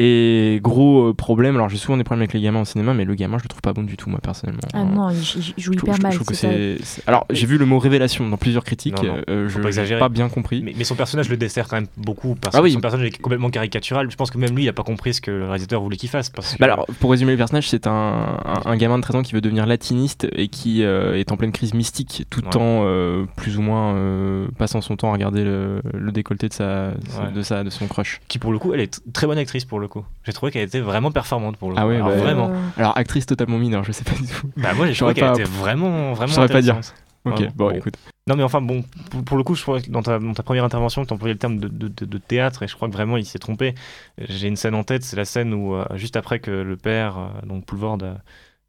[0.00, 3.04] Et gros euh, problème, alors j'ai souvent des problèmes avec les gamins au cinéma, mais
[3.04, 4.60] le gamin, je le trouve pas bon du tout, moi, personnellement.
[4.72, 6.14] Ah non, il, joue hyper je- je mal.
[6.14, 6.52] trouve que c'est ça.
[6.52, 9.58] c'est- c'est- Alors, j'ai vu le mot révélation dans plusieurs critiques, Non, non, euh, je
[9.58, 10.62] pas n'ai pas bien compris.
[10.62, 12.72] Mais, mais son personnage le dessert quand même beaucoup parce Ah que oui.
[12.72, 14.08] son personnage est complètement caricatural.
[14.10, 16.08] Je pense que même lui, il a pas compris ce que le réalisateur voulait qu'il
[16.08, 16.30] fasse.
[16.30, 16.58] Parce que...
[16.58, 19.32] Bah alors, pour résumer le personnage, c'est un, un, un gamin de 13 ans qui
[19.34, 22.56] veut devenir latiniste et qui euh, est en pleine crise mystique tout Ouais.
[22.56, 26.52] en euh, plus ou moins euh, passant son temps à regarder le, le décolleté de,
[26.54, 27.32] sa, Ouais.
[27.34, 28.20] de, sa, de son crush.
[28.28, 30.04] qui pour le coup, elle est t- très bonne actrice pour le coup.
[30.24, 31.80] J'ai trouvé qu'elle était vraiment performante pour le coup.
[31.82, 32.50] Ah ouais, Alors, bah, vraiment.
[32.50, 34.48] Euh, Alors, actrice totalement mineure, je sais pas du tout.
[34.56, 36.28] Bah moi, j'ai trouvé qu'elle était vraiment, vraiment.
[36.28, 36.78] je saurais pas dire.
[37.24, 37.70] Ok, bon, Bon.
[37.72, 37.94] écoute.
[38.28, 40.42] Non mais enfin bon, pour, pour le coup, je crois que dans ta, dans ta
[40.42, 42.92] première intervention, tu employais le terme de, de- de- de théâtre et je crois que
[42.92, 43.74] vraiment il s'est trompé.
[44.18, 47.16] J'ai une scène en tête, c'est la scène où euh, juste après que le père,
[47.18, 47.98] euh, donc Poulvord,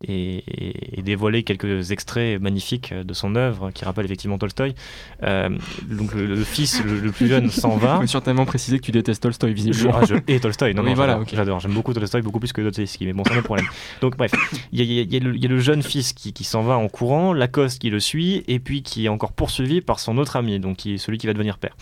[0.07, 4.73] ait dévoilé quelques extraits magnifiques euh, de son œuvre qui rappellent effectivement Tolstoï.
[5.23, 5.49] euh,
[5.89, 7.95] donc le, le fils, le, le plus jeune, s'en va.
[7.97, 9.95] Je me suis tellement précisé que tu détestes Tolstoy, Je, visiblement.
[10.01, 11.35] ah, je hais Tolstoï, non, Oui, non, voilà, j'adore, ok.
[11.35, 11.59] j'adore.
[11.59, 13.67] J'aime beaucoup Tolstoï, beaucoup plus que Dostoïevski, mais bon, c'est un problème.
[14.01, 14.31] Donc, bref,
[14.71, 16.31] il y, a- il y il y le- il y a le jeune fils qui,
[16.33, 19.81] qui s'en va en courant, Lacoste qui le suit, et puis qui est encore poursuivi
[19.81, 21.75] par son autre ami, donc qui celui qui va devenir père.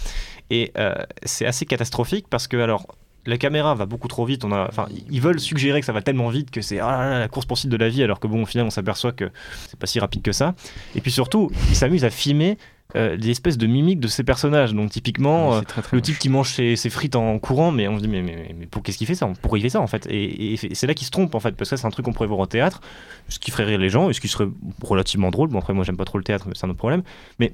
[0.49, 2.87] Et euh, c'est assez catastrophique parce que, alors,
[3.27, 4.43] la caméra va beaucoup trop vite.
[4.45, 7.27] On a, enfin, ils veulent suggérer que ça va tellement vite que c'est ah la
[7.27, 9.29] course poursuite de la vie, alors que bon, au final, on s'aperçoit que
[9.67, 10.55] c'est pas si rapide que ça.
[10.95, 12.57] Et puis surtout, ils s'amusent à filmer
[12.95, 14.73] euh, des espèces de mimiques de ces personnages.
[14.73, 16.05] Donc typiquement, euh, très, très le moche.
[16.05, 18.65] type qui mange ses, ses frites en courant, mais on se dit mais, mais, mais
[18.65, 19.29] pour qu'est-ce qu'il fait ça?
[19.41, 20.07] Pourquoi il fait ça en fait?
[20.09, 22.13] Et, et c'est là qu'il se trompe en fait, parce que c'est un truc qu'on
[22.13, 22.79] pourrait voir au théâtre,
[23.27, 24.47] ce qui ferait rire les gens, et ce qui serait
[24.81, 25.49] relativement drôle.
[25.49, 27.03] Bon après moi j'aime pas trop le théâtre, mais c'est un autre problème.
[27.39, 27.51] Mais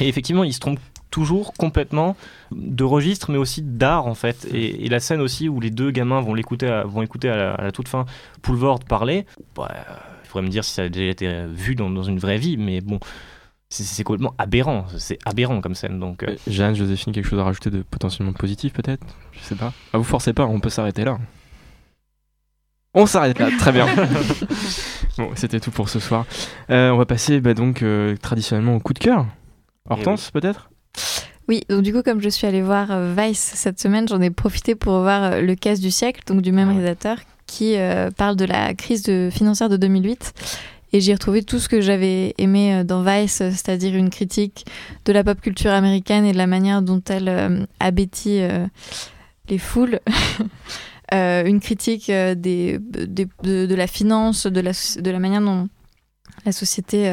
[0.00, 0.80] et effectivement il se trompe
[1.12, 2.16] toujours complètement
[2.50, 4.44] de registre, mais aussi d'art en fait.
[4.52, 7.36] Et, et la scène aussi où les deux gamins vont l'écouter, à- vont écouter à
[7.36, 8.04] la, à la toute fin
[8.42, 9.24] Poulvord parler.
[9.54, 9.70] Bah,
[10.24, 12.56] il faudrait me dire si ça a déjà été vu dans, dans une vraie vie,
[12.56, 12.98] mais bon.
[13.74, 15.98] C'est complètement aberrant, c'est aberrant comme scène.
[15.98, 19.06] Donc, euh, Euh, Jeanne, Joséphine, quelque chose à rajouter de potentiellement positif peut-être?
[19.32, 19.72] Je sais pas.
[19.94, 21.18] Ah, vous forcez pas, on peut s'arrêter là.
[22.94, 23.86] On s'arrête là, très bien.
[25.16, 26.26] bon, c'était tout pour ce soir.
[26.68, 29.24] Euh, on va passer bah, donc euh, traditionnellement au coup de cœur.
[29.88, 30.68] Hortense, peut-être?
[31.52, 34.30] Oui, donc du coup, comme je suis allée voir euh, Vice cette semaine, j'en ai
[34.30, 36.78] profité pour voir euh, Le Casse du siècle, donc du même Ah ouais.
[36.78, 40.32] réalisateur, qui euh, parle de la crise de, financière de 2008.
[40.94, 44.64] Et j'ai retrouvé tout ce que j'avais aimé dans Vice, c'est-à-dire une critique
[45.04, 48.66] de la pop culture américaine et de la manière dont elle euh, abétit euh,
[49.50, 50.00] les foules.
[51.12, 55.68] Une critique des, des- de, de la finance, de la, soci- de la manière dont
[56.46, 57.04] la société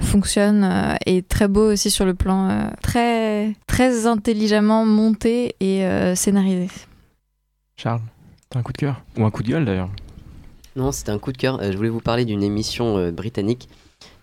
[0.00, 5.84] fonctionne euh, est très beau aussi sur le plan euh, très, très intelligemment monté et
[5.84, 6.68] euh, scénarisé.
[7.76, 8.00] Charles,
[8.50, 9.02] t'as un coup de cœur?
[9.18, 9.90] Ou un coup de gueule d'ailleurs
[10.76, 11.60] Non, c'était un coup de cœur.
[11.62, 13.68] Euh, je voulais vous parler d'une émission euh, britannique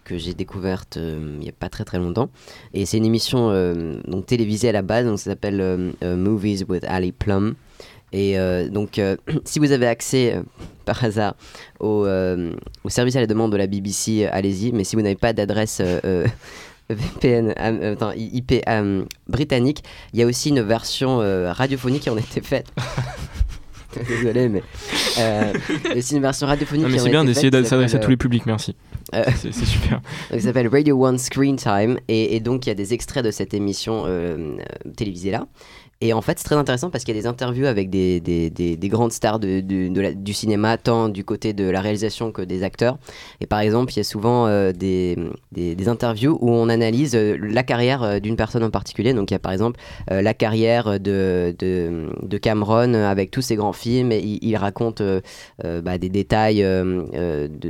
[0.04, 2.30] que j'ai découverte euh, il n'y a pas très très longtemps.
[2.74, 6.16] Et c'est une émission euh, donc télévisée à la base, donc ça s'appelle euh, euh,
[6.16, 7.56] Movies with Ali Plum.
[8.14, 10.41] Et euh, donc, euh, si vous avez accès euh,
[10.86, 11.36] par hasard
[11.80, 12.07] au,
[12.84, 14.72] au service à la demande de la BBC, allez-y.
[14.72, 15.82] Mais si vous n'avez pas d'adresse
[16.89, 18.53] VPN, attends, IP
[19.28, 19.84] britannique,
[20.14, 21.18] il y a aussi une version
[21.51, 22.68] radiophonique qui en a été faite.
[24.07, 24.64] Désolé, mais
[26.01, 26.86] c'est une version radiophonique.
[26.86, 28.76] Non, mais c'est bien d'essayer s'adresser à tous les publics, merci.
[29.14, 30.01] C'est super.
[30.32, 33.24] donc, ça s'appelle Radio One Screen Time et, et donc il y a des extraits
[33.24, 34.07] de cette émission
[34.97, 35.45] télévisée là.
[36.02, 38.49] Et en fait, c'est très intéressant parce qu'il y a des interviews avec des, des,
[38.49, 42.97] des- des grandes stars du cinéma, tant du côté de la réalisation que des acteurs.
[43.39, 45.16] Et par exemple, il y a souvent euh, des,
[45.88, 49.14] interviews où on analyse euh, la carrière euh, d'une personne en particulier.
[49.14, 49.80] Donc il y a par exemple
[50.10, 51.56] la carrière de,
[52.41, 54.12] Cameron avec tous ses grands films.
[54.12, 55.02] Il, raconte
[55.64, 56.66] bah, des détails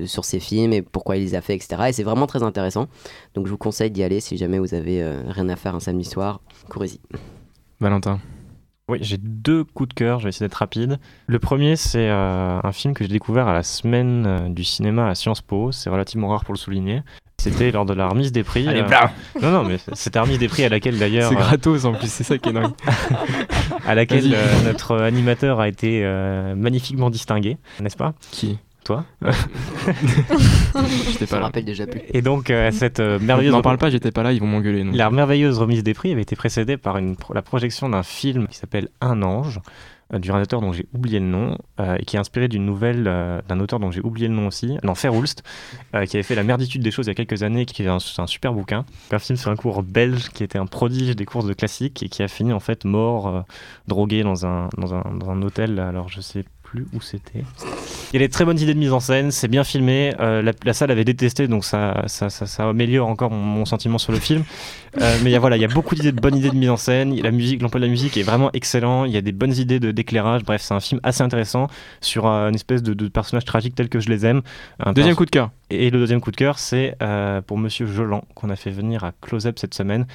[0.05, 1.83] sur ses films et pourquoi il les a fait, etc.
[1.89, 2.87] Et c'est vraiment très intéressant.
[3.35, 6.05] Donc je vous conseille d'y aller si jamais vous avez rien à faire un samedi
[6.05, 6.39] soir.
[6.69, 6.99] Courez-y.
[7.81, 8.19] Valentin.
[8.87, 10.99] Oui, j'ai deux coups de cœur, je vais essayer d'être rapide.
[11.27, 15.07] Le premier, c'est euh, un film que j'ai découvert à la semaine euh, du cinéma
[15.07, 17.01] à Sciences Po, c'est relativement rare pour le souligner.
[17.41, 18.67] C'était lors de la remise des prix.
[18.67, 21.27] Allez, euh, Non, non, mais c'était la remise des prix à laquelle d'ailleurs.
[21.27, 22.69] C'est gratos en plus, c'est ça qui est dingue.
[23.87, 28.13] à laquelle euh, notre animateur a été euh, magnifiquement distingué, n'est-ce pas?
[28.29, 28.59] Qui?
[28.91, 29.05] Toi
[31.19, 31.45] Je pas me là.
[31.45, 32.01] rappelle déjà plus.
[32.13, 33.53] Et donc, euh, cette euh, merveilleuse.
[33.53, 34.83] N'en parle pas, j'étais pas là, ils vont m'engueuler.
[34.83, 38.47] La merveilleuse remise des prix avait été précédée par une, pro- la projection d'un film
[38.47, 39.59] qui s'appelle Un ange,
[40.13, 43.05] euh, du réalisateur dont j'ai oublié le nom, euh, et qui est inspiré d'une nouvelle
[43.07, 45.43] euh, d'un auteur dont j'ai oublié le nom aussi, non, Ferroulst,
[45.95, 47.87] euh, qui avait fait La merditude des choses il y a quelques années, qui est
[47.87, 48.85] un, super bouquin.
[49.11, 52.09] Un film sur un cours belge qui était un prodige des courses de classiques et
[52.09, 53.41] qui a fini en fait mort, euh,
[53.87, 57.43] drogué dans un, dans, un, dans un hôtel, alors je sais plus où c'était.
[58.13, 60.13] Il y a des très bonnes idées de mise en scène, c'est bien filmé.
[60.21, 63.65] euh, la, la salle avait détesté, donc ça, ça, ça, ça améliore encore mon, mon
[63.65, 64.43] sentiment sur le film.
[65.01, 66.55] Euh, mais il y a, voilà, il y a beaucoup d'idées, de bonnes idées de
[66.55, 67.13] mise en scène.
[67.21, 69.03] La musique, l'emploi de la musique est vraiment excellent.
[69.05, 70.43] Il y a des bonnes idées de d'éclairage.
[70.43, 71.67] Bref, c'est un film assez intéressant
[71.99, 74.41] sur euh, une espèce de, de personnage tragique tel que je les aime.
[74.79, 75.51] Un Deuxième perso- coup de cœur.
[75.69, 79.03] et le deuxième coup de cœur, c'est euh, pour Monsieur Jolan, qu'on a fait venir
[79.03, 80.05] à Close Up cette semaine.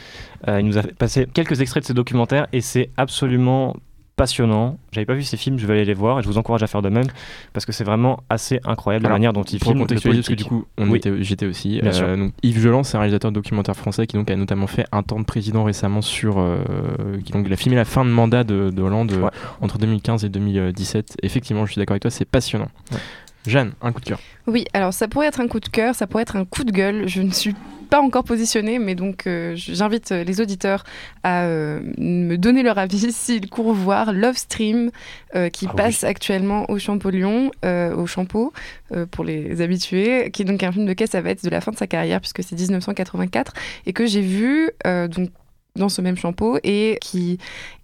[0.49, 3.77] Euh, il nous a fait passer quelques extraits de ses documentaires et c'est absolument
[4.17, 4.79] passionnant.
[4.93, 6.67] J'avais pas vu ces films, je vais aller les voir et je vous encourage à
[6.67, 7.07] faire de même
[7.53, 9.87] parce que c'est vraiment assez incroyable la manière dont il Pour filme.
[9.87, 10.99] parce que du coup, on Oui.
[10.99, 11.81] était, j'étais aussi.
[11.81, 12.17] Bien sûr.
[12.17, 15.03] donc, Yves Jolant, c'est un réalisateur de documentaire français qui donc a notamment fait un
[15.03, 16.39] temps de président récemment sur.
[16.39, 16.59] euh,
[17.25, 19.31] qui, donc, il a filmé la fin de mandat de, de Hollande euh, Ouais.
[19.61, 21.19] entre 2015 et 2017.
[21.23, 22.69] Effectivement, je suis d'accord avec toi, c'est passionnant.
[22.93, 22.99] Ouais.
[23.47, 24.19] Jeanne, un coup de cœur.
[24.49, 26.73] Oui, alors ça pourrait être un coup de cœur, ça pourrait être un coup de
[26.73, 27.07] gueule.
[27.07, 27.55] Je ne suis
[27.87, 30.85] pas encore positionnée, mais donc euh, j'invite euh, les auditeurs
[31.23, 34.91] à euh, me donner leur avis s'ils courent voir Love Stream
[35.35, 35.77] euh, qui Ah oui.
[35.77, 38.53] passe actuellement au Champollion, au Champeau,
[39.11, 41.87] pour les habitués, qui est donc un film de Cassavetes de la fin de sa
[41.87, 43.53] carrière, puisque c'est 1984,
[43.87, 45.31] et que j'ai vu donc
[45.77, 47.39] dans ce même Champeau et qui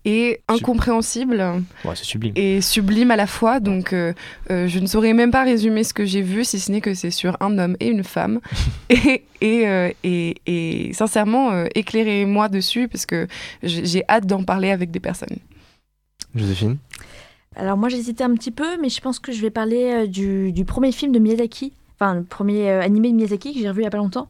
[0.05, 1.39] est incompréhensible
[1.85, 2.33] Ouais, c'est sublime.
[2.37, 3.61] et sublime à la fois.
[3.61, 4.13] Donc, euh,
[4.51, 6.95] euh, je ne saurais même pas résumer ce que j'ai vu, si ce n'est que
[6.95, 8.41] c'est sur un homme et une femme.
[8.91, 13.27] et, et, euh, et, et sincèrement, euh, éclairez-moi dessus, parce que
[13.63, 15.39] j'ai j'ai hâte d'en parler avec des personnes.
[16.35, 16.79] Joséphine?
[17.55, 20.53] Alors moi j'hésitais un petit peu, mais je pense que je vais parler euh, du,
[20.53, 21.73] du premier film de Miyazaki,
[22.03, 24.29] enfin le premier euh, animé de Miyazaki que j'ai revu il y a pas longtemps,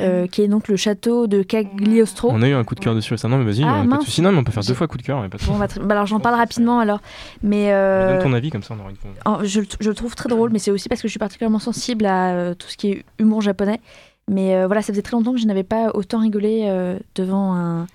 [0.00, 2.28] euh, qui est donc le château de Cagliostro.
[2.32, 3.82] On a eu un coup de cœur dessus récemment, mais vas-y, Ah, on a pas
[3.84, 4.04] de mince.
[4.04, 4.22] soucis.
[4.22, 5.20] Non, mais on peut faire deux fois coup de cœur.
[5.28, 5.78] pas de Bon, souci.
[5.78, 7.00] bah, bah, alors j'en parle rapidement alors,
[7.42, 8.96] mais Mais euh, Donne ton avis, comme ça on aura une.
[9.24, 11.10] en- je, le t- je le trouve très drôle, mais c'est aussi parce que je
[11.12, 13.80] suis particulièrement sensible à euh, tout ce qui est humour japonais.
[14.28, 17.52] Mais euh, voilà, ça faisait très longtemps que je n'avais pas autant rigolé euh, devant
[17.54, 17.86] un,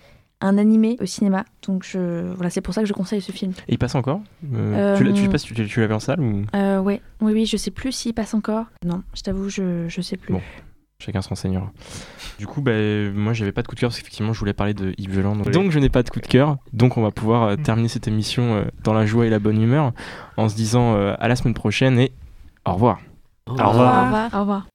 [0.45, 1.45] un animé au cinéma.
[1.67, 3.51] Donc je, voilà, c'est pour ça que je conseille ce film.
[3.67, 4.21] Et il passe encore
[4.53, 6.43] Euh, Tu l'as- Euh, Tu sais pas si tu, tu l'avais en salle ou?
[6.55, 8.65] Euh, ouais, oui, oui, je sais plus s'il passe encore.
[8.85, 10.33] Non, je t'avoue, je, je sais plus.
[10.33, 10.41] Bon.
[10.97, 11.71] Chacun se renseignera.
[12.39, 12.71] Du coup, bah,
[13.13, 15.35] moi, j'avais pas de coup de cœur parce qu'effectivement, je voulais parler de Yves Joland.
[15.35, 16.57] Donc, donc je n'ai pas de coup de cœur.
[16.71, 19.61] Donc, on va pouvoir euh, terminer cette émission euh, dans la joie et la bonne
[19.61, 19.91] humeur
[20.37, 22.13] en se disant euh, à la semaine prochaine et
[22.65, 22.99] au revoir.
[23.45, 24.29] Au Au revoir.
[24.33, 24.67] Au revoir.